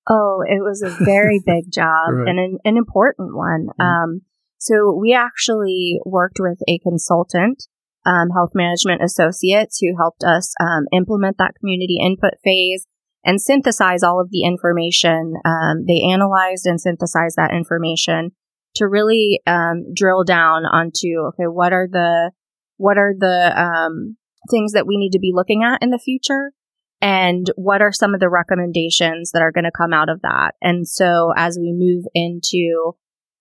Oh, 0.09 0.43
it 0.47 0.61
was 0.61 0.83
a 0.83 1.05
very 1.05 1.41
big 1.47 1.73
job 1.73 2.13
right. 2.13 2.29
and 2.29 2.39
an, 2.39 2.59
an, 2.65 2.77
important 2.77 3.37
one. 3.37 3.69
Mm-hmm. 3.69 3.83
Um, 3.83 4.21
so 4.59 4.93
we 4.93 5.15
actually 5.15 6.01
worked 6.05 6.39
with 6.39 6.59
a 6.69 6.79
consultant, 6.79 7.65
um, 8.05 8.31
Health 8.31 8.51
Management 8.55 9.03
Associates, 9.03 9.79
who 9.81 9.97
helped 9.97 10.25
us 10.25 10.55
um, 10.61 10.87
implement 10.93 11.39
that 11.39 11.55
community 11.59 11.99
input 12.03 12.35
phase 12.45 12.87
and 13.25 13.41
synthesize 13.41 14.03
all 14.03 14.21
of 14.21 14.31
the 14.31 14.45
information. 14.45 15.35
Um, 15.45 15.85
they 15.87 16.03
analyzed 16.11 16.67
and 16.67 16.81
synthesized 16.81 17.37
that 17.37 17.53
information 17.53 18.33
to 18.77 18.87
really 18.87 19.41
um, 19.47 19.93
drill 19.95 20.25
down 20.25 20.65
onto 20.65 21.29
okay, 21.29 21.45
what 21.45 21.73
are 21.73 21.89
the 21.91 22.31
what 22.77 22.97
are 22.97 23.13
the 23.19 23.53
um, 23.61 24.17
things 24.51 24.73
that 24.73 24.87
we 24.87 24.97
need 24.97 25.11
to 25.11 25.19
be 25.19 25.33
looking 25.35 25.63
at 25.63 25.83
in 25.83 25.91
the 25.91 25.99
future 25.99 26.53
and 27.01 27.51
what 27.57 27.83
are 27.83 27.93
some 27.93 28.15
of 28.15 28.21
the 28.21 28.29
recommendations 28.29 29.33
that 29.33 29.43
are 29.43 29.53
going 29.53 29.65
to 29.65 29.71
come 29.77 29.93
out 29.93 30.09
of 30.09 30.21
that. 30.23 30.53
And 30.61 30.87
so 30.87 31.33
as 31.37 31.59
we 31.59 31.73
move 31.73 32.05
into 32.15 32.93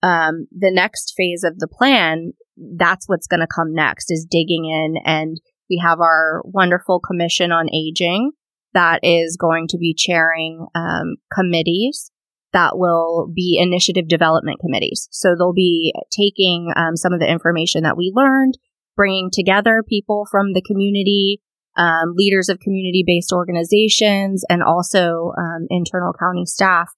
um, 0.02 0.46
the 0.50 0.70
next 0.72 1.14
phase 1.16 1.44
of 1.44 1.58
the 1.58 1.68
plan, 1.68 2.32
that's 2.76 3.08
what's 3.08 3.26
going 3.26 3.40
to 3.40 3.46
come 3.46 3.74
next 3.74 4.10
is 4.10 4.26
digging 4.28 4.64
in 4.64 4.94
and 5.04 5.40
we 5.68 5.80
have 5.82 6.00
our 6.00 6.42
wonderful 6.44 7.00
commission 7.00 7.52
on 7.52 7.72
aging 7.72 8.32
that 8.74 9.00
is 9.02 9.36
going 9.36 9.68
to 9.68 9.78
be 9.78 9.94
chairing 9.94 10.66
um, 10.74 11.16
committees 11.32 12.10
that 12.52 12.76
will 12.76 13.30
be 13.32 13.58
initiative 13.62 14.08
development 14.08 14.58
committees. 14.60 15.08
So 15.12 15.34
they'll 15.36 15.52
be 15.52 15.94
taking 16.10 16.72
um, 16.74 16.96
some 16.96 17.12
of 17.12 17.20
the 17.20 17.30
information 17.30 17.84
that 17.84 17.96
we 17.96 18.12
learned, 18.14 18.58
bringing 18.96 19.30
together 19.32 19.84
people 19.88 20.26
from 20.30 20.52
the 20.52 20.62
community, 20.62 21.40
um, 21.76 22.14
leaders 22.14 22.48
of 22.48 22.60
community 22.60 23.04
based 23.06 23.32
organizations, 23.32 24.44
and 24.48 24.62
also 24.62 25.32
um, 25.38 25.66
internal 25.70 26.12
county 26.12 26.46
staff 26.46 26.90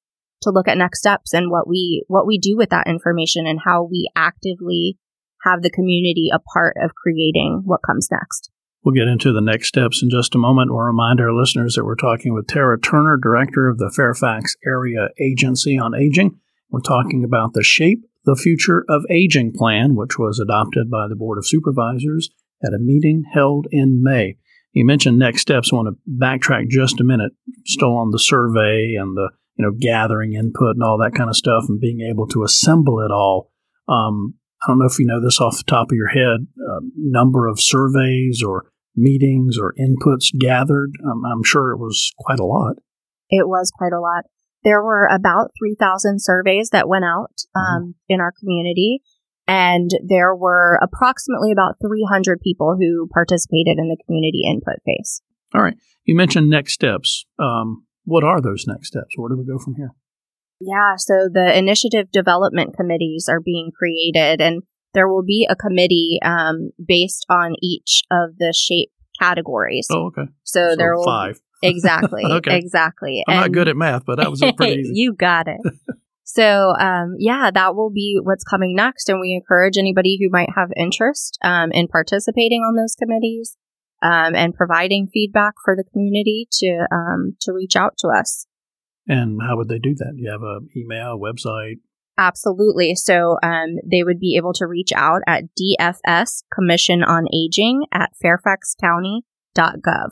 to 0.42 0.50
look 0.50 0.68
at 0.68 0.78
next 0.78 0.98
steps 0.98 1.32
and 1.32 1.50
what 1.50 1.68
we 1.68 2.04
what 2.08 2.26
we 2.26 2.38
do 2.38 2.56
with 2.56 2.70
that 2.70 2.86
information 2.86 3.46
and 3.46 3.60
how 3.64 3.82
we 3.84 4.08
actively 4.16 4.98
have 5.42 5.62
the 5.62 5.70
community 5.70 6.30
a 6.32 6.38
part 6.38 6.76
of 6.82 6.94
creating 6.94 7.62
what 7.64 7.80
comes 7.86 8.08
next. 8.10 8.50
We'll 8.84 8.94
get 8.94 9.06
into 9.06 9.32
the 9.32 9.40
next 9.40 9.68
steps 9.68 10.02
in 10.02 10.10
just 10.10 10.34
a 10.34 10.38
moment. 10.38 10.72
We'll 10.72 10.80
remind 10.80 11.20
our 11.20 11.32
listeners 11.32 11.74
that 11.74 11.84
we're 11.84 11.94
talking 11.94 12.34
with 12.34 12.48
Tara 12.48 12.80
Turner, 12.80 13.16
Director 13.16 13.68
of 13.68 13.78
the 13.78 13.92
Fairfax 13.94 14.56
Area 14.66 15.10
Agency 15.20 15.78
on 15.78 15.94
Aging. 15.94 16.40
We're 16.68 16.80
talking 16.80 17.22
about 17.22 17.52
the 17.52 17.62
Shape 17.62 18.00
the 18.24 18.36
Future 18.36 18.84
of 18.88 19.04
Aging 19.10 19.52
plan, 19.52 19.94
which 19.94 20.18
was 20.18 20.38
adopted 20.38 20.90
by 20.90 21.06
the 21.08 21.16
Board 21.16 21.38
of 21.38 21.46
Supervisors 21.46 22.30
at 22.64 22.74
a 22.74 22.78
meeting 22.78 23.24
held 23.32 23.66
in 23.70 24.02
May. 24.02 24.36
You 24.72 24.86
mentioned 24.86 25.18
next 25.18 25.42
steps. 25.42 25.70
I 25.72 25.76
want 25.76 25.88
to 25.94 26.10
backtrack 26.10 26.68
just 26.68 27.00
a 27.00 27.04
minute, 27.04 27.32
still 27.66 27.96
on 27.96 28.10
the 28.10 28.18
survey 28.18 28.94
and 28.98 29.16
the 29.16 29.30
you 29.56 29.64
know 29.64 29.72
gathering 29.78 30.32
input 30.34 30.76
and 30.76 30.82
all 30.82 30.98
that 30.98 31.14
kind 31.14 31.28
of 31.28 31.36
stuff, 31.36 31.64
and 31.68 31.80
being 31.80 32.00
able 32.00 32.26
to 32.28 32.42
assemble 32.42 33.00
it 33.00 33.10
all. 33.10 33.50
Um, 33.88 34.34
I 34.62 34.68
don't 34.68 34.78
know 34.78 34.86
if 34.86 34.98
you 34.98 35.06
know 35.06 35.20
this 35.20 35.40
off 35.40 35.58
the 35.58 35.64
top 35.64 35.90
of 35.90 35.96
your 35.96 36.08
head, 36.08 36.46
uh, 36.56 36.80
number 36.96 37.48
of 37.48 37.60
surveys 37.60 38.42
or 38.46 38.66
meetings 38.96 39.58
or 39.58 39.74
inputs 39.78 40.28
gathered. 40.38 40.92
Um, 41.04 41.24
I'm 41.24 41.42
sure 41.44 41.72
it 41.72 41.78
was 41.78 42.12
quite 42.18 42.38
a 42.38 42.44
lot. 42.44 42.76
It 43.28 43.48
was 43.48 43.72
quite 43.76 43.92
a 43.92 44.00
lot. 44.00 44.24
There 44.64 44.82
were 44.82 45.06
about 45.06 45.50
3,000 45.58 46.20
surveys 46.20 46.70
that 46.70 46.88
went 46.88 47.04
out 47.04 47.32
mm-hmm. 47.56 47.60
um, 47.60 47.82
mm-hmm. 47.82 47.90
in 48.08 48.20
our 48.20 48.32
community, 48.38 49.00
and 49.46 49.90
there 50.06 50.34
were 50.34 50.78
approximately 50.82 51.52
about 51.52 51.76
300 51.80 52.40
people 52.40 52.76
who 52.78 53.08
participated 53.12 53.78
in 53.78 53.88
the 53.88 53.96
community 54.06 54.42
input 54.48 54.76
phase. 54.84 55.22
All 55.54 55.62
right. 55.62 55.76
You 56.04 56.16
mentioned 56.16 56.48
next 56.48 56.72
steps. 56.72 57.24
Um, 57.38 57.86
what 58.04 58.24
are 58.24 58.40
those 58.40 58.64
next 58.66 58.88
steps? 58.88 59.14
Where 59.16 59.28
do 59.28 59.36
we 59.36 59.44
go 59.44 59.58
from 59.58 59.74
here? 59.76 59.90
Yeah, 60.60 60.94
so 60.96 61.28
the 61.32 61.56
initiative 61.56 62.12
development 62.12 62.76
committees 62.76 63.26
are 63.28 63.40
being 63.40 63.72
created, 63.76 64.40
and 64.40 64.62
there 64.94 65.08
will 65.08 65.24
be 65.24 65.46
a 65.50 65.56
committee 65.56 66.20
um, 66.24 66.70
based 66.84 67.26
on 67.28 67.54
each 67.60 68.02
of 68.12 68.36
the 68.38 68.54
shape 68.56 68.92
categories. 69.20 69.88
Oh, 69.90 70.06
okay. 70.06 70.30
So, 70.44 70.70
so 70.70 70.76
there 70.76 70.94
will 70.96 71.04
five. 71.04 71.40
Exactly. 71.62 72.22
okay. 72.30 72.58
Exactly. 72.58 73.24
I'm 73.26 73.34
and 73.34 73.40
not 73.42 73.52
good 73.52 73.68
at 73.68 73.76
math, 73.76 74.04
but 74.04 74.18
that 74.18 74.30
was 74.30 74.40
pretty 74.56 74.82
easy. 74.82 74.92
you 74.94 75.14
got 75.14 75.48
it. 75.48 75.60
so, 76.24 76.74
um, 76.78 77.16
yeah, 77.18 77.50
that 77.52 77.74
will 77.74 77.90
be 77.90 78.18
what's 78.22 78.44
coming 78.44 78.74
next, 78.74 79.08
and 79.08 79.20
we 79.20 79.34
encourage 79.34 79.76
anybody 79.76 80.18
who 80.20 80.30
might 80.30 80.50
have 80.56 80.70
interest 80.76 81.38
um, 81.42 81.70
in 81.72 81.88
participating 81.88 82.60
on 82.60 82.76
those 82.76 82.94
committees 82.94 83.56
um, 84.02 84.34
and 84.34 84.54
providing 84.54 85.08
feedback 85.12 85.54
for 85.64 85.76
the 85.76 85.84
community 85.84 86.48
to 86.52 86.86
um, 86.92 87.36
to 87.40 87.52
reach 87.52 87.76
out 87.76 87.94
to 87.98 88.08
us. 88.08 88.46
And 89.08 89.40
how 89.42 89.56
would 89.56 89.68
they 89.68 89.78
do 89.78 89.94
that? 89.96 90.12
Do 90.16 90.22
you 90.22 90.30
have 90.30 90.42
an 90.42 90.68
email, 90.76 91.18
website? 91.18 91.80
Absolutely. 92.18 92.94
So 92.94 93.38
um, 93.42 93.76
they 93.84 94.02
would 94.02 94.20
be 94.20 94.36
able 94.36 94.52
to 94.54 94.66
reach 94.66 94.92
out 94.94 95.22
at 95.26 95.44
DFS 95.58 96.44
Commission 96.54 97.02
on 97.02 97.26
Aging 97.34 97.86
at 97.92 98.10
fairfaxcounty.gov. 98.22 100.10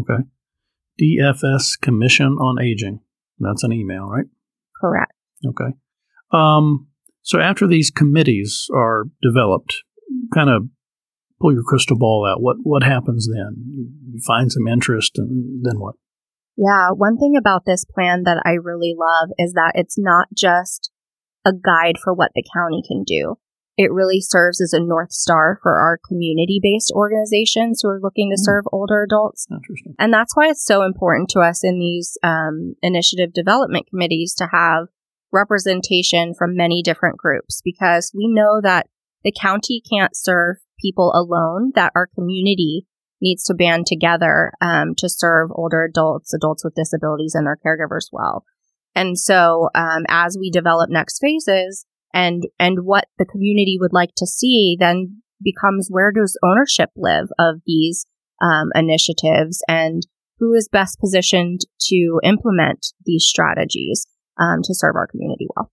Okay. 0.00 0.22
DFS 1.00 1.80
Commission 1.80 2.36
on 2.40 2.62
Aging. 2.62 3.00
That's 3.38 3.64
an 3.64 3.72
email, 3.72 4.06
right? 4.06 4.26
Correct. 4.80 5.12
Okay. 5.46 5.74
Um, 6.32 6.88
so 7.22 7.40
after 7.40 7.66
these 7.66 7.90
committees 7.90 8.66
are 8.74 9.04
developed, 9.22 9.82
kind 10.32 10.50
of 10.50 10.64
pull 11.40 11.52
your 11.52 11.62
crystal 11.62 11.98
ball 11.98 12.26
out. 12.30 12.40
What 12.40 12.56
what 12.62 12.82
happens 12.82 13.28
then? 13.28 13.56
You 14.12 14.20
find 14.26 14.50
some 14.50 14.66
interest, 14.66 15.12
and 15.16 15.64
then 15.64 15.78
what? 15.78 15.94
Yeah, 16.56 16.90
one 16.94 17.16
thing 17.16 17.34
about 17.38 17.62
this 17.66 17.84
plan 17.84 18.22
that 18.24 18.42
I 18.44 18.52
really 18.52 18.94
love 18.96 19.30
is 19.38 19.54
that 19.54 19.72
it's 19.74 19.98
not 19.98 20.28
just 20.36 20.90
a 21.44 21.52
guide 21.52 21.96
for 22.02 22.14
what 22.14 22.30
the 22.34 22.44
county 22.54 22.82
can 22.86 23.04
do. 23.04 23.36
It 23.76 23.90
really 23.90 24.20
serves 24.20 24.60
as 24.60 24.72
a 24.72 24.78
North 24.78 25.10
Star 25.10 25.58
for 25.60 25.78
our 25.78 25.98
community 26.06 26.60
based 26.62 26.92
organizations 26.94 27.80
who 27.82 27.88
are 27.88 28.00
looking 28.00 28.30
to 28.30 28.40
mm. 28.40 28.44
serve 28.44 28.64
older 28.70 29.02
adults. 29.02 29.46
Interesting. 29.50 29.96
And 29.98 30.14
that's 30.14 30.36
why 30.36 30.48
it's 30.48 30.64
so 30.64 30.82
important 30.82 31.28
to 31.30 31.40
us 31.40 31.64
in 31.64 31.80
these 31.80 32.16
um, 32.22 32.76
initiative 32.82 33.32
development 33.32 33.88
committees 33.90 34.32
to 34.34 34.48
have 34.52 34.86
representation 35.34 36.32
from 36.32 36.56
many 36.56 36.82
different 36.82 37.18
groups 37.18 37.60
because 37.64 38.12
we 38.14 38.28
know 38.28 38.60
that 38.62 38.86
the 39.24 39.34
county 39.38 39.82
can't 39.90 40.16
serve 40.16 40.56
people 40.80 41.12
alone, 41.14 41.72
that 41.74 41.92
our 41.94 42.06
community 42.06 42.86
needs 43.20 43.42
to 43.44 43.54
band 43.54 43.86
together 43.86 44.52
um, 44.60 44.94
to 44.96 45.08
serve 45.08 45.50
older 45.54 45.84
adults, 45.84 46.32
adults 46.32 46.64
with 46.64 46.74
disabilities, 46.74 47.34
and 47.34 47.46
their 47.46 47.58
caregivers 47.64 48.06
well. 48.12 48.44
And 48.94 49.18
so, 49.18 49.70
um, 49.74 50.04
as 50.08 50.36
we 50.38 50.50
develop 50.50 50.88
next 50.90 51.18
phases 51.18 51.84
and 52.12 52.44
and 52.58 52.84
what 52.84 53.06
the 53.18 53.24
community 53.24 53.76
would 53.80 53.92
like 53.92 54.12
to 54.18 54.26
see, 54.26 54.76
then 54.78 55.22
becomes 55.42 55.88
where 55.90 56.12
does 56.12 56.38
ownership 56.44 56.90
live 56.96 57.28
of 57.38 57.56
these 57.66 58.06
um, 58.40 58.68
initiatives 58.74 59.62
and 59.68 60.06
who 60.38 60.54
is 60.54 60.68
best 60.70 61.00
positioned 61.00 61.60
to 61.80 62.20
implement 62.22 62.86
these 63.04 63.24
strategies 63.24 64.06
um, 64.38 64.62
to 64.62 64.74
serve 64.74 64.96
our 64.96 65.06
community 65.06 65.46
well. 65.56 65.70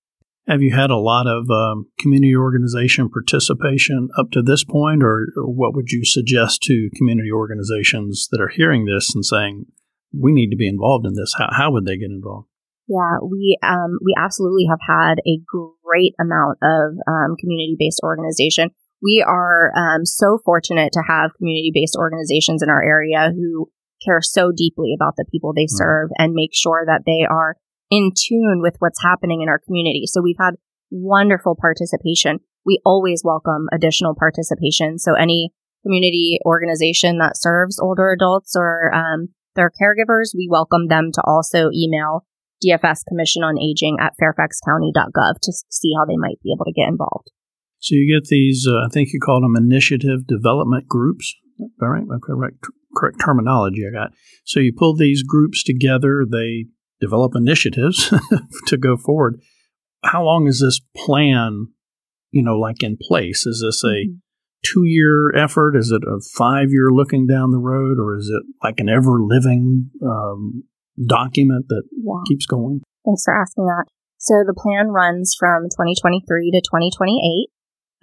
Have 0.48 0.62
you 0.62 0.76
had 0.76 0.90
a 0.90 0.98
lot 0.98 1.28
of 1.28 1.50
um, 1.50 1.86
community 2.00 2.36
organization 2.36 3.10
participation 3.10 4.10
up 4.18 4.32
to 4.32 4.42
this 4.42 4.64
point, 4.64 5.04
or, 5.04 5.28
or, 5.38 5.46
what 5.46 5.76
would 5.76 5.92
you 5.92 6.04
suggest 6.04 6.62
to 6.64 6.90
community 6.96 7.32
organizations 7.32 8.28
that 8.32 8.42
are 8.42 8.50
hearing 8.50 8.86
this 8.86 9.14
and 9.14 9.24
saying, 9.24 9.66
we 10.12 10.34
need 10.34 10.50
to 10.50 10.58
be 10.58 10.68
involved 10.68 11.06
in 11.06 11.14
this? 11.14 11.34
How, 11.38 11.50
how 11.52 11.72
would 11.72 11.86
they 11.86 11.98
get 11.98 12.10
involved? 12.10 12.48
Yeah, 12.88 13.20
we 13.24 13.58
um, 13.64 14.00
we 14.04 14.14
absolutely 14.18 14.66
have 14.68 14.82
had 14.82 15.20
a 15.26 15.40
great 15.48 16.16
amount 16.20 16.58
of 16.62 16.98
um, 17.08 17.38
community 17.40 17.78
based 17.80 18.02
organization. 18.04 18.72
We 19.02 19.24
are 19.26 19.72
um, 19.78 20.06
so 20.06 20.40
fortunate 20.44 20.92
to 20.94 21.04
have 21.08 21.34
community 21.38 21.72
based 21.74 21.96
organizations 21.96 22.62
in 22.62 22.70
our 22.70 22.84
area 22.84 23.32
who 23.32 23.72
care 24.04 24.22
so 24.22 24.52
deeply 24.52 24.94
about 24.96 25.14
the 25.16 25.26
people 25.32 25.54
they 25.54 25.68
serve 25.68 26.10
and 26.18 26.34
make 26.34 26.52
sure 26.54 26.84
that 26.86 27.04
they 27.06 27.26
are 27.30 27.56
in 27.92 28.12
tune 28.18 28.62
with 28.64 28.76
what's 28.80 29.04
happening 29.04 29.42
in 29.42 29.50
our 29.50 29.60
community. 29.60 30.04
So 30.06 30.22
we've 30.22 30.40
had 30.40 30.56
wonderful 30.90 31.56
participation. 31.60 32.40
We 32.66 32.80
always 32.86 33.22
welcome 33.24 33.68
additional 33.74 34.16
participation. 34.18 34.98
So 34.98 35.14
any 35.14 35.52
community 35.84 36.40
organization 36.46 37.18
that 37.18 37.36
serves 37.36 37.80
older 37.80 38.12
adults 38.12 38.56
or 38.56 38.94
um, 38.96 39.28
their 39.56 39.70
caregivers, 39.70 40.32
we 40.36 40.48
welcome 40.50 40.88
them 40.88 41.12
to 41.14 41.22
also 41.26 41.70
email 41.74 42.26
DFS 42.66 43.00
Commission 43.08 43.44
on 43.44 43.60
Aging 43.60 43.98
at 44.00 44.14
fairfaxcounty.gov 44.22 45.34
to 45.42 45.52
see 45.70 45.92
how 45.98 46.06
they 46.06 46.18
might 46.18 46.40
be 46.44 46.54
able 46.56 46.66
to 46.66 46.74
get 46.74 46.88
involved. 46.88 47.32
So 47.80 47.96
you 47.96 48.14
get 48.14 48.30
these, 48.30 48.68
uh, 48.70 48.86
I 48.86 48.90
think 48.94 49.10
you 49.12 49.20
call 49.20 49.42
them 49.42 49.56
initiative 49.58 50.28
development 50.28 50.88
groups. 50.88 51.34
All 51.82 51.90
right, 51.90 52.04
correct, 52.24 52.58
correct 52.96 53.18
terminology 53.20 53.84
I 53.88 53.92
got. 53.92 54.12
So 54.46 54.60
you 54.60 54.72
pull 54.78 54.96
these 54.96 55.24
groups 55.24 55.64
together, 55.64 56.24
they 56.30 56.68
develop 57.02 57.34
initiatives 57.36 58.14
to 58.68 58.78
go 58.78 58.96
forward. 58.96 59.42
How 60.04 60.24
long 60.24 60.48
is 60.48 60.62
this 60.62 60.80
plan, 60.96 61.68
you 62.32 62.44
know, 62.44 62.58
like 62.58 62.82
in 62.82 62.98
place? 63.02 63.46
Is 63.46 63.64
this 63.66 63.84
a 63.84 64.08
mm-hmm. 64.08 64.16
two 64.66 64.84
year 64.86 65.36
effort? 65.36 65.76
Is 65.76 65.92
it 65.92 66.04
a 66.08 66.22
five 66.36 66.68
year 66.70 66.90
looking 66.92 67.28
down 67.28 67.52
the 67.52 67.60
road? 67.60 67.98
Or 68.00 68.18
is 68.18 68.30
it 68.30 68.44
like 68.64 68.80
an 68.80 68.88
ever 68.88 69.22
living 69.22 69.90
um, 70.04 70.64
document 71.06 71.66
that 71.70 71.84
yeah. 71.92 72.22
keeps 72.28 72.46
going? 72.46 72.82
Thanks 73.06 73.24
for 73.26 73.40
asking 73.40 73.66
that. 73.66 73.86
So 74.18 74.44
the 74.46 74.54
plan 74.54 74.90
runs 74.90 75.36
from 75.38 75.64
2023 75.64 76.52
to 76.52 76.62
2028. 76.62 77.50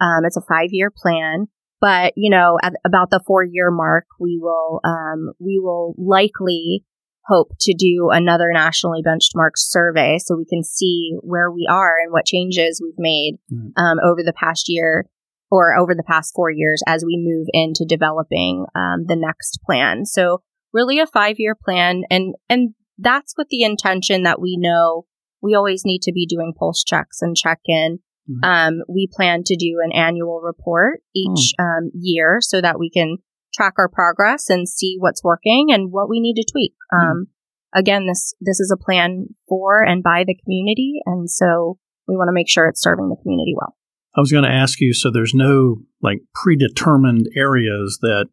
Um, 0.01 0.25
it's 0.25 0.37
a 0.37 0.41
five 0.41 0.69
year 0.71 0.91
plan, 0.91 1.47
but 1.79 2.13
you 2.15 2.29
know, 2.29 2.57
at 2.61 2.73
about 2.85 3.09
the 3.09 3.21
four 3.25 3.43
year 3.43 3.71
mark, 3.71 4.05
we 4.19 4.37
will, 4.41 4.81
um, 4.83 5.31
we 5.39 5.59
will 5.59 5.95
likely 5.97 6.83
hope 7.29 7.51
to 7.61 7.73
do 7.73 8.09
another 8.11 8.51
nationally 8.51 9.01
benchmarked 9.05 9.57
survey 9.57 10.17
so 10.17 10.35
we 10.35 10.45
can 10.45 10.63
see 10.63 11.15
where 11.21 11.51
we 11.51 11.67
are 11.69 11.95
and 12.03 12.11
what 12.11 12.25
changes 12.25 12.81
we've 12.83 12.93
made 12.97 13.37
mm. 13.51 13.71
um, 13.77 13.97
over 14.03 14.23
the 14.23 14.33
past 14.33 14.65
year 14.67 15.05
or 15.51 15.77
over 15.77 15.95
the 15.95 16.03
past 16.03 16.33
four 16.35 16.51
years 16.51 16.81
as 16.87 17.03
we 17.05 17.17
move 17.17 17.47
into 17.53 17.85
developing 17.87 18.65
um, 18.75 19.05
the 19.07 19.15
next 19.15 19.59
plan. 19.65 20.05
So 20.05 20.41
really 20.73 20.99
a 20.99 21.07
five 21.07 21.35
year 21.39 21.55
plan 21.55 22.03
and 22.09 22.35
and 22.49 22.73
that's 22.97 23.33
with 23.37 23.47
the 23.49 23.63
intention 23.63 24.23
that 24.23 24.41
we 24.41 24.57
know 24.59 25.05
we 25.41 25.55
always 25.55 25.83
need 25.85 26.01
to 26.03 26.11
be 26.11 26.25
doing 26.25 26.53
pulse 26.57 26.83
checks 26.83 27.21
and 27.21 27.35
check 27.35 27.59
in. 27.65 27.99
Mm. 28.29 28.45
Um, 28.45 28.73
we 28.87 29.07
plan 29.11 29.43
to 29.45 29.55
do 29.55 29.79
an 29.83 29.91
annual 29.91 30.41
report 30.41 31.01
each 31.15 31.53
mm. 31.59 31.63
um, 31.63 31.91
year 31.93 32.39
so 32.41 32.61
that 32.61 32.77
we 32.77 32.89
can 32.89 33.17
track 33.53 33.73
our 33.77 33.89
progress 33.89 34.49
and 34.49 34.67
see 34.67 34.95
what's 34.99 35.23
working 35.23 35.67
and 35.71 35.91
what 35.91 36.09
we 36.09 36.19
need 36.19 36.35
to 36.35 36.45
tweak. 36.51 36.73
Mm-hmm. 36.93 37.11
Um, 37.11 37.27
again, 37.73 38.07
this 38.07 38.33
this 38.39 38.59
is 38.59 38.71
a 38.71 38.83
plan 38.83 39.27
for 39.47 39.81
and 39.83 40.03
by 40.03 40.23
the 40.25 40.35
community, 40.35 41.01
and 41.05 41.29
so 41.29 41.77
we 42.07 42.15
want 42.15 42.27
to 42.27 42.33
make 42.33 42.49
sure 42.49 42.67
it's 42.67 42.81
serving 42.81 43.09
the 43.09 43.21
community 43.21 43.53
well. 43.55 43.75
I 44.15 44.21
was 44.21 44.31
going 44.31 44.43
to 44.43 44.49
ask 44.49 44.81
you, 44.81 44.93
so 44.93 45.11
there's 45.11 45.33
no 45.33 45.83
like 46.01 46.19
predetermined 46.33 47.27
areas 47.35 47.99
that 48.01 48.27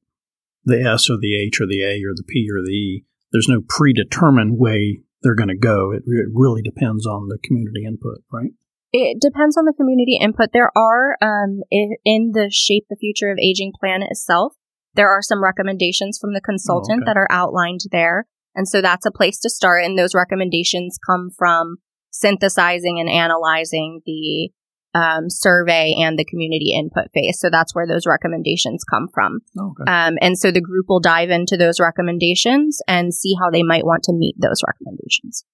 the 0.65 0.83
S 0.83 1.09
or 1.11 1.17
the 1.21 1.41
H 1.41 1.61
or 1.61 1.67
the 1.67 1.83
A 1.83 2.03
or 2.05 2.15
the 2.15 2.25
P 2.27 2.49
or 2.51 2.63
the 2.63 2.73
E. 2.73 3.05
There's 3.33 3.49
no 3.49 3.63
predetermined 3.69 4.59
way 4.59 5.01
they're 5.23 5.35
going 5.35 5.49
to 5.49 5.57
go. 5.57 5.93
It, 5.93 6.03
it 6.07 6.29
really 6.33 6.63
depends 6.63 7.07
on 7.07 7.29
the 7.29 7.39
community 7.43 7.85
input, 7.85 8.19
right? 8.33 8.51
It 8.93 9.21
depends 9.21 9.57
on 9.57 9.65
the 9.65 9.75
community 9.75 10.19
input. 10.21 10.51
There 10.53 10.71
are, 10.77 11.19
um, 11.21 11.61
in 11.71 12.33
the 12.33 12.49
Shape 12.51 12.87
the 12.89 12.97
Future 12.97 13.31
of 13.31 13.39
Aging 13.39 13.73
plan 13.79 14.03
itself, 14.03 14.55
there 14.97 15.11
are 15.11 15.23
some 15.23 15.43
recommendations 15.43 16.19
from 16.19 16.33
the 16.33 16.41
consultant 16.41 17.00
oh, 17.00 17.03
okay. 17.03 17.11
that 17.11 17.17
are 17.17 17.29
outlined 17.31 17.81
there. 17.93 18.26
And 18.55 18.67
so 18.67 18.81
that's 18.81 19.07
a 19.07 19.11
place 19.11 19.38
to 19.41 19.50
start. 19.50 19.85
And 19.85 19.99
those 19.99 20.15
recommendations 20.15 20.99
come 21.07 21.31
from 21.37 21.76
synthesizing 22.11 22.99
and 22.99 23.09
analyzing 23.09 24.00
the 24.07 24.50
um, 24.95 25.29
survey 25.29 25.95
and 25.99 26.19
the 26.19 26.25
community 26.25 26.73
input 26.75 27.12
phase. 27.12 27.38
So 27.38 27.50
that's 27.50 27.75
where 27.75 27.87
those 27.87 28.07
recommendations 28.07 28.83
come 28.83 29.09
from. 29.12 29.41
Okay. 29.59 29.85
Um, 29.87 30.17
and 30.23 30.38
so 30.38 30.50
the 30.50 30.62
group 30.62 30.87
will 30.88 31.00
dive 31.00 31.29
into 31.29 31.59
those 31.59 31.79
recommendations 31.79 32.81
and 32.88 33.12
see 33.12 33.35
how 33.38 33.50
they 33.50 33.62
might 33.62 33.85
want 33.85 34.05
to 34.05 34.15
meet 34.15 34.37
those 34.38 34.62
recommendations. 34.67 35.45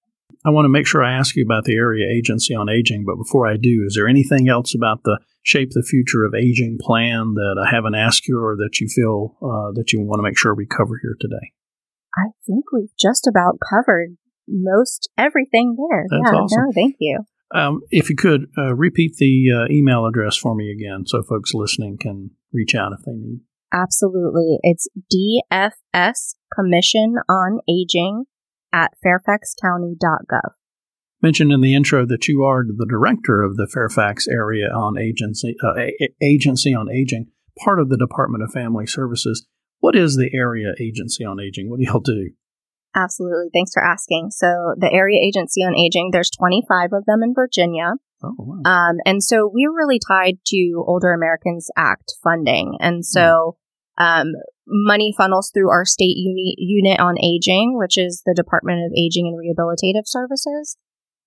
I 0.45 0.49
want 0.49 0.65
to 0.65 0.69
make 0.69 0.87
sure 0.87 1.03
I 1.03 1.13
ask 1.13 1.35
you 1.35 1.43
about 1.43 1.65
the 1.65 1.75
Area 1.75 2.05
Agency 2.09 2.55
on 2.55 2.69
Aging, 2.69 3.03
but 3.05 3.17
before 3.17 3.47
I 3.47 3.57
do, 3.57 3.83
is 3.85 3.95
there 3.95 4.07
anything 4.07 4.49
else 4.49 4.73
about 4.75 5.03
the 5.03 5.19
Shape 5.43 5.69
the 5.71 5.83
Future 5.83 6.23
of 6.23 6.33
Aging 6.33 6.77
plan 6.79 7.33
that 7.35 7.63
I 7.63 7.73
haven't 7.73 7.95
asked 7.95 8.27
you 8.27 8.39
or 8.39 8.55
that 8.55 8.79
you 8.79 8.87
feel 8.87 9.37
uh, 9.41 9.71
that 9.75 9.91
you 9.91 10.01
want 10.01 10.19
to 10.19 10.23
make 10.23 10.37
sure 10.37 10.55
we 10.55 10.65
cover 10.65 10.99
here 11.01 11.15
today? 11.19 11.51
I 12.15 12.31
think 12.45 12.65
we've 12.71 12.95
just 12.99 13.27
about 13.27 13.59
covered 13.69 14.17
most 14.47 15.09
everything 15.17 15.75
there. 15.77 16.05
That's 16.09 16.31
yeah, 16.31 16.39
awesome. 16.39 16.63
No, 16.65 16.71
thank 16.73 16.95
you. 16.99 17.19
Um, 17.53 17.81
if 17.91 18.09
you 18.09 18.15
could 18.15 18.47
uh, 18.57 18.73
repeat 18.73 19.17
the 19.17 19.51
uh, 19.51 19.71
email 19.71 20.05
address 20.05 20.37
for 20.37 20.55
me 20.55 20.71
again 20.71 21.05
so 21.05 21.21
folks 21.21 21.53
listening 21.53 21.97
can 21.99 22.31
reach 22.51 22.73
out 22.73 22.93
if 22.93 23.05
they 23.05 23.13
need. 23.13 23.41
Absolutely. 23.71 24.59
It's 24.61 24.87
DFS 25.11 26.35
Commission 26.55 27.15
on 27.27 27.59
Aging 27.67 28.25
at 28.71 28.91
fairfaxcounty.gov. 29.05 30.51
Mentioned 31.23 31.53
in 31.53 31.61
the 31.61 31.73
intro 31.73 32.05
that 32.05 32.27
you 32.27 32.43
are 32.43 32.65
the 32.65 32.85
director 32.85 33.41
of 33.41 33.55
the 33.55 33.65
Fairfax 33.65 34.27
Area 34.27 34.67
on 34.67 34.97
Agency, 34.97 35.55
uh, 35.63 35.85
Agency 36.21 36.73
on 36.73 36.91
Aging, 36.91 37.27
part 37.63 37.79
of 37.79 37.87
the 37.87 37.95
Department 37.95 38.43
of 38.43 38.51
Family 38.51 38.85
Services. 38.85 39.47
What 39.79 39.95
is 39.95 40.17
the 40.17 40.29
Area 40.33 40.73
Agency 40.81 41.23
on 41.23 41.39
Aging? 41.39 41.69
What 41.69 41.79
do 41.79 41.85
y'all 41.85 42.01
do? 42.01 42.31
Absolutely. 42.93 43.49
Thanks 43.53 43.71
for 43.73 43.81
asking. 43.81 44.31
So 44.31 44.75
the 44.77 44.91
Area 44.91 45.17
Agency 45.17 45.61
on 45.61 45.75
Aging, 45.77 46.09
there's 46.11 46.29
25 46.29 46.89
of 46.91 47.05
them 47.05 47.23
in 47.23 47.33
Virginia. 47.33 47.93
Oh, 48.21 48.35
wow. 48.37 48.61
Um, 48.69 48.97
and 49.05 49.23
so 49.23 49.49
we're 49.51 49.73
really 49.73 49.99
tied 50.05 50.39
to 50.47 50.83
Older 50.85 51.13
Americans 51.13 51.69
Act 51.77 52.15
funding. 52.21 52.77
And 52.81 53.05
so 53.05 53.55
um, 53.97 54.33
money 54.67 55.13
funnels 55.17 55.51
through 55.53 55.69
our 55.69 55.85
state 55.85 56.17
uni- 56.17 56.55
unit 56.57 56.99
on 56.99 57.15
aging, 57.23 57.77
which 57.77 57.97
is 57.97 58.23
the 58.25 58.33
Department 58.33 58.79
of 58.85 58.91
Aging 58.97 59.27
and 59.27 59.37
Rehabilitative 59.37 60.03
Services. 60.05 60.77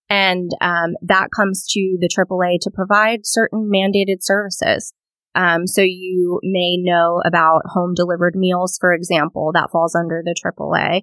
And 0.09 0.51
um, 0.61 0.95
that 1.03 1.29
comes 1.35 1.67
to 1.71 1.99
the 2.01 2.09
AAA 2.09 2.59
to 2.63 2.71
provide 2.71 3.21
certain 3.25 3.71
mandated 3.73 4.19
services. 4.21 4.93
Um, 5.35 5.67
so 5.67 5.83
you 5.83 6.41
may 6.43 6.77
know 6.79 7.21
about 7.27 7.63
home 7.67 7.93
delivered 7.95 8.35
meals, 8.37 8.79
for 8.81 8.95
example, 8.95 9.51
that 9.53 9.71
falls 9.71 9.95
under 9.95 10.23
the 10.25 10.35
AAA. 10.35 11.03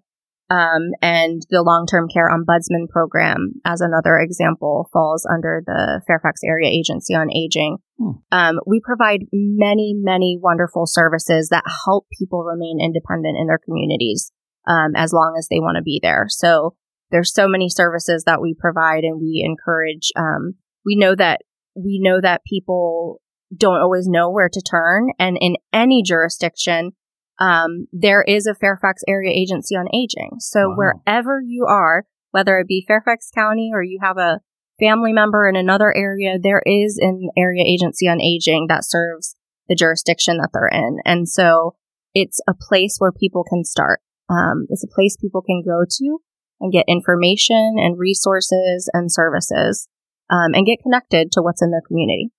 Um, 0.50 0.92
and 1.02 1.42
the 1.50 1.64
long 1.64 1.88
term 1.90 2.08
care 2.08 2.30
ombudsman 2.30 2.90
program, 2.90 3.54
as 3.66 3.82
another 3.82 4.18
example, 4.18 4.90
falls 4.92 5.26
under 5.32 5.64
the 5.66 6.02
Fairfax 6.06 6.42
Area 6.44 6.70
Agency 6.70 7.16
on 7.16 7.32
Aging. 7.32 7.78
Hmm. 7.98 8.12
Um, 8.32 8.60
we 8.68 8.82
provide 8.84 9.22
many, 9.32 9.96
many 9.96 10.38
wonderful 10.42 10.86
services 10.86 11.50
that 11.50 11.64
help 11.86 12.08
people 12.20 12.44
remain 12.44 12.80
independent 12.82 13.38
in 13.40 13.48
their 13.48 13.60
communities 13.64 14.32
um, 14.68 14.96
as 14.96 15.14
long 15.14 15.36
as 15.38 15.48
they 15.50 15.60
want 15.60 15.78
to 15.78 15.84
be 15.84 16.00
there. 16.04 16.26
So 16.28 16.76
there's 17.14 17.32
so 17.32 17.48
many 17.48 17.70
services 17.70 18.24
that 18.26 18.42
we 18.42 18.56
provide, 18.60 19.04
and 19.04 19.22
we 19.22 19.46
encourage. 19.48 20.12
Um, 20.18 20.56
we 20.84 20.96
know 20.98 21.16
that 21.16 21.42
we 21.76 22.00
know 22.02 22.20
that 22.20 22.42
people 22.44 23.22
don't 23.56 23.80
always 23.80 24.08
know 24.08 24.32
where 24.32 24.50
to 24.50 24.62
turn, 24.62 25.12
and 25.20 25.38
in 25.40 25.56
any 25.72 26.02
jurisdiction, 26.04 26.94
um, 27.40 27.88
there 27.94 28.24
is 28.24 28.48
a 28.48 28.56
Fairfax 28.56 29.04
Area 29.08 29.32
Agency 29.32 29.76
on 29.76 29.88
Aging. 29.94 30.38
So 30.40 30.70
wow. 30.70 30.76
wherever 30.76 31.40
you 31.40 31.66
are, 31.70 32.06
whether 32.32 32.58
it 32.58 32.68
be 32.68 32.84
Fairfax 32.88 33.30
County 33.34 33.70
or 33.72 33.84
you 33.84 34.00
have 34.02 34.18
a 34.18 34.40
family 34.80 35.14
member 35.14 35.48
in 35.48 35.56
another 35.56 35.96
area, 35.96 36.38
there 36.42 36.64
is 36.66 36.98
an 37.00 37.30
area 37.38 37.64
agency 37.64 38.08
on 38.08 38.20
aging 38.20 38.66
that 38.70 38.84
serves 38.84 39.36
the 39.68 39.76
jurisdiction 39.76 40.38
that 40.38 40.50
they're 40.52 40.68
in. 40.68 40.98
And 41.06 41.30
so 41.30 41.76
it's 42.16 42.40
a 42.48 42.54
place 42.54 42.96
where 42.98 43.12
people 43.12 43.44
can 43.48 43.64
start. 43.64 44.02
Um, 44.30 44.66
it's 44.70 44.84
a 44.84 44.94
place 44.94 45.16
people 45.16 45.42
can 45.42 45.62
go 45.66 45.84
to 45.88 46.20
and 46.64 46.72
get 46.72 46.86
information 46.88 47.76
and 47.78 48.00
resources 48.00 48.90
and 48.94 49.12
services 49.12 49.88
um, 50.30 50.54
and 50.54 50.66
get 50.66 50.82
connected 50.82 51.32
to 51.34 51.42
what's 51.42 51.62
in 51.62 51.72
their 51.72 51.84
community. 51.86 52.32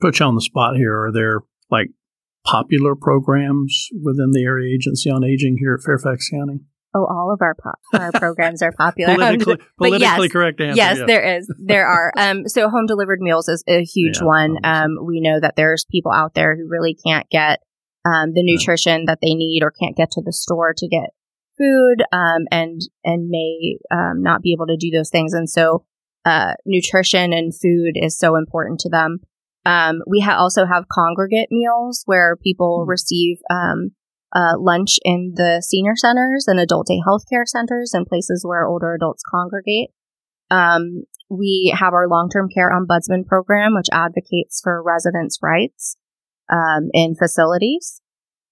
Put 0.00 0.20
you 0.20 0.26
on 0.26 0.34
the 0.34 0.42
spot 0.42 0.76
here. 0.76 0.94
Are 1.04 1.12
there 1.12 1.40
like 1.70 1.88
popular 2.44 2.94
programs 2.94 3.88
within 4.02 4.30
the 4.32 4.44
Area 4.44 4.74
Agency 4.74 5.10
on 5.10 5.24
Aging 5.24 5.56
here 5.58 5.74
at 5.74 5.84
Fairfax 5.84 6.28
County? 6.28 6.60
Oh, 6.94 7.06
all 7.06 7.32
of 7.32 7.40
our 7.40 7.54
po- 7.54 7.98
our 7.98 8.12
programs 8.20 8.60
are 8.60 8.72
popular. 8.72 9.14
politically, 9.14 9.56
politically 9.78 10.00
yes, 10.00 10.32
correct 10.32 10.60
answer. 10.60 10.76
Yes, 10.76 10.98
there 11.06 11.38
is. 11.38 11.50
There 11.58 11.86
are. 11.86 12.12
Um, 12.22 12.46
so 12.46 12.68
home 12.68 12.86
delivered 12.86 13.20
meals 13.20 13.48
is 13.48 13.64
a 13.66 13.82
huge 13.82 14.18
yeah, 14.20 14.26
one. 14.26 14.56
Um, 14.62 14.98
we 15.04 15.20
know 15.20 15.40
that 15.40 15.56
there's 15.56 15.86
people 15.90 16.12
out 16.12 16.34
there 16.34 16.54
who 16.54 16.68
really 16.68 16.94
can't 16.94 17.28
get 17.30 17.60
um, 18.04 18.34
the 18.34 18.42
nutrition 18.42 19.00
yeah. 19.00 19.04
that 19.06 19.18
they 19.22 19.34
need 19.34 19.62
or 19.62 19.70
can't 19.70 19.96
get 19.96 20.10
to 20.12 20.22
the 20.22 20.32
store 20.32 20.74
to 20.76 20.86
get 20.86 21.10
food 21.62 22.02
um, 22.12 22.46
and 22.50 22.80
and 23.04 23.28
may 23.28 23.78
um, 23.90 24.22
not 24.22 24.42
be 24.42 24.52
able 24.52 24.66
to 24.66 24.76
do 24.76 24.90
those 24.90 25.10
things. 25.10 25.32
And 25.32 25.48
so 25.48 25.84
uh, 26.24 26.54
nutrition 26.66 27.32
and 27.32 27.52
food 27.54 27.92
is 27.94 28.18
so 28.18 28.36
important 28.36 28.80
to 28.80 28.88
them. 28.88 29.20
Um, 29.64 30.02
we 30.06 30.20
ha- 30.20 30.38
also 30.38 30.66
have 30.66 30.88
congregate 30.90 31.48
meals 31.50 32.02
where 32.06 32.36
people 32.36 32.80
mm-hmm. 32.80 32.90
receive 32.90 33.38
um, 33.50 33.92
uh, 34.34 34.58
lunch 34.58 34.98
in 35.04 35.34
the 35.36 35.62
senior 35.66 35.94
centers 35.94 36.46
and 36.48 36.58
adult 36.58 36.88
day 36.88 37.00
healthcare 37.06 37.46
centers 37.46 37.92
and 37.94 38.06
places 38.06 38.44
where 38.46 38.66
older 38.66 38.94
adults 38.94 39.22
congregate. 39.30 39.90
Um, 40.50 41.04
we 41.30 41.74
have 41.78 41.94
our 41.94 42.08
long 42.08 42.28
term 42.28 42.48
care 42.48 42.70
ombudsman 42.70 43.26
program, 43.26 43.74
which 43.74 43.86
advocates 43.92 44.60
for 44.62 44.82
residents' 44.82 45.38
rights 45.42 45.96
um, 46.50 46.88
in 46.92 47.14
facilities. 47.14 48.01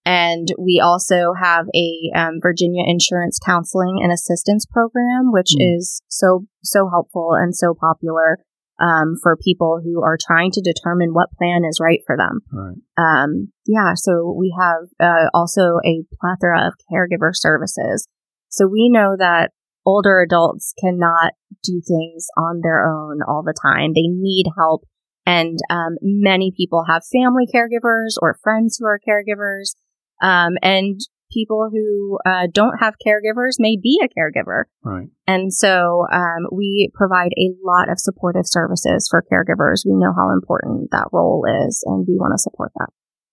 And 0.04 0.48
we 0.58 0.80
also 0.82 1.34
have 1.40 1.66
a 1.74 2.10
um, 2.16 2.38
Virginia 2.40 2.84
Insurance 2.86 3.38
Counseling 3.44 4.00
and 4.02 4.12
Assistance 4.12 4.66
Program, 4.66 5.30
which 5.30 5.52
mm. 5.58 5.76
is 5.76 6.02
so 6.08 6.46
so 6.62 6.88
helpful 6.88 7.32
and 7.34 7.54
so 7.54 7.74
popular 7.74 8.38
um, 8.80 9.16
for 9.22 9.36
people 9.36 9.80
who 9.84 10.02
are 10.02 10.16
trying 10.18 10.50
to 10.52 10.62
determine 10.62 11.12
what 11.12 11.32
plan 11.36 11.62
is 11.68 11.80
right 11.80 12.00
for 12.06 12.16
them. 12.16 12.40
Right. 12.50 12.76
Um, 12.96 13.52
yeah, 13.66 13.92
so 13.94 14.34
we 14.36 14.54
have 14.58 14.88
uh, 14.98 15.28
also 15.34 15.78
a 15.84 16.04
plethora 16.18 16.66
of 16.66 16.74
caregiver 16.90 17.30
services. 17.32 18.08
So 18.48 18.66
we 18.66 18.88
know 18.88 19.16
that 19.18 19.50
older 19.84 20.22
adults 20.22 20.72
cannot 20.82 21.34
do 21.62 21.80
things 21.86 22.26
on 22.36 22.60
their 22.62 22.86
own 22.86 23.20
all 23.26 23.42
the 23.42 23.54
time. 23.60 23.92
They 23.92 24.08
need 24.08 24.46
help. 24.56 24.84
And 25.26 25.58
um, 25.68 25.96
many 26.00 26.52
people 26.56 26.84
have 26.88 27.02
family 27.12 27.46
caregivers 27.46 28.14
or 28.20 28.38
friends 28.42 28.78
who 28.78 28.86
are 28.86 28.98
caregivers. 28.98 29.74
Um, 30.20 30.54
and 30.62 31.00
people 31.30 31.70
who 31.72 32.18
uh, 32.26 32.48
don't 32.52 32.78
have 32.80 32.94
caregivers 33.04 33.54
may 33.58 33.76
be 33.80 34.00
a 34.02 34.08
caregiver. 34.08 34.64
Right. 34.82 35.08
And 35.26 35.52
so 35.52 36.06
um, 36.12 36.48
we 36.52 36.90
provide 36.94 37.32
a 37.38 37.54
lot 37.64 37.90
of 37.90 37.98
supportive 37.98 38.46
services 38.46 39.08
for 39.08 39.24
caregivers. 39.30 39.86
We 39.86 39.94
know 39.94 40.12
how 40.14 40.32
important 40.32 40.90
that 40.90 41.08
role 41.12 41.44
is, 41.66 41.82
and 41.86 42.06
we 42.06 42.16
want 42.16 42.34
to 42.34 42.38
support 42.38 42.72
that. 42.78 42.88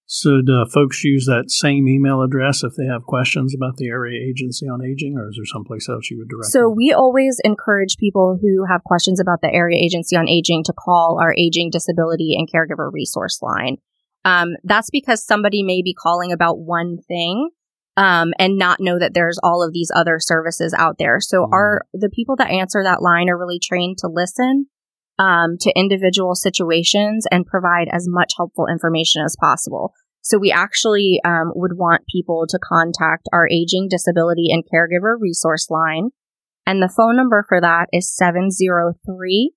So, 0.09 0.41
do 0.41 0.65
folks 0.73 1.03
use 1.03 1.25
that 1.25 1.51
same 1.51 1.85
email 1.89 2.21
address 2.21 2.63
if 2.63 2.77
they 2.77 2.85
have 2.85 3.03
questions 3.03 3.53
about 3.53 3.75
the 3.75 3.87
Area 3.87 4.25
Agency 4.25 4.65
on 4.65 4.81
Aging, 4.81 5.17
or 5.17 5.27
is 5.27 5.35
there 5.35 5.43
someplace 5.45 5.89
else 5.89 6.09
you 6.09 6.17
would 6.19 6.29
direct? 6.29 6.45
So, 6.45 6.69
them? 6.69 6.75
we 6.77 6.93
always 6.93 7.41
encourage 7.43 7.97
people 7.99 8.39
who 8.41 8.63
have 8.71 8.85
questions 8.85 9.19
about 9.19 9.41
the 9.41 9.53
Area 9.53 9.77
Agency 9.77 10.15
on 10.15 10.29
Aging 10.29 10.63
to 10.63 10.73
call 10.73 11.19
our 11.21 11.33
Aging, 11.33 11.71
Disability, 11.71 12.37
and 12.39 12.47
Caregiver 12.49 12.89
Resource 12.89 13.41
Line. 13.41 13.79
Um, 14.27 14.57
that's 14.65 14.89
because 14.89 15.25
somebody 15.25 15.63
may 15.63 15.81
be 15.81 15.93
calling 15.93 16.33
about 16.33 16.59
one 16.59 16.97
thing 17.07 17.49
um, 17.95 18.33
and 18.37 18.57
not 18.57 18.81
know 18.81 18.99
that 18.99 19.13
there's 19.13 19.39
all 19.41 19.63
of 19.63 19.71
these 19.71 19.89
other 19.95 20.17
services 20.19 20.75
out 20.77 20.97
there. 20.99 21.21
So 21.21 21.45
mm. 21.45 21.53
our 21.53 21.85
the 21.93 22.09
people 22.09 22.35
that 22.35 22.51
answer 22.51 22.83
that 22.83 23.01
line 23.01 23.29
are 23.29 23.37
really 23.37 23.57
trained 23.57 23.99
to 23.99 24.09
listen 24.11 24.67
um, 25.17 25.55
to 25.61 25.73
individual 25.77 26.35
situations 26.35 27.25
and 27.31 27.45
provide 27.45 27.87
as 27.89 28.05
much 28.07 28.33
helpful 28.35 28.67
information 28.69 29.23
as 29.23 29.37
possible. 29.39 29.93
So 30.21 30.37
we 30.37 30.51
actually 30.51 31.21
um, 31.23 31.53
would 31.55 31.77
want 31.77 32.03
people 32.11 32.45
to 32.49 32.59
contact 32.61 33.29
our 33.31 33.47
Aging, 33.47 33.87
Disability, 33.89 34.47
and 34.51 34.65
Caregiver 34.65 35.15
Resource 35.17 35.69
Line. 35.69 36.09
And 36.65 36.83
the 36.83 36.93
phone 36.93 37.15
number 37.15 37.45
for 37.47 37.61
that 37.61 37.87
is 37.93 38.13
703 38.13 39.53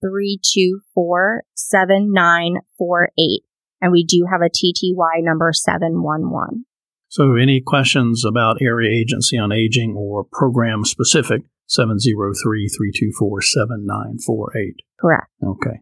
324 0.00 1.44
7948. 1.54 3.45
And 3.80 3.92
we 3.92 4.04
do 4.04 4.26
have 4.30 4.40
a 4.40 4.50
TTY 4.50 5.22
number 5.22 5.52
711. 5.52 6.64
So, 7.08 7.34
any 7.34 7.60
questions 7.60 8.24
about 8.24 8.60
Area 8.60 8.90
Agency 8.90 9.38
on 9.38 9.52
Aging 9.52 9.94
or 9.96 10.24
program 10.24 10.84
specific, 10.84 11.42
703 11.66 12.68
324 12.68 13.42
7948. 13.42 14.74
Correct. 15.00 15.28
Okay. 15.44 15.80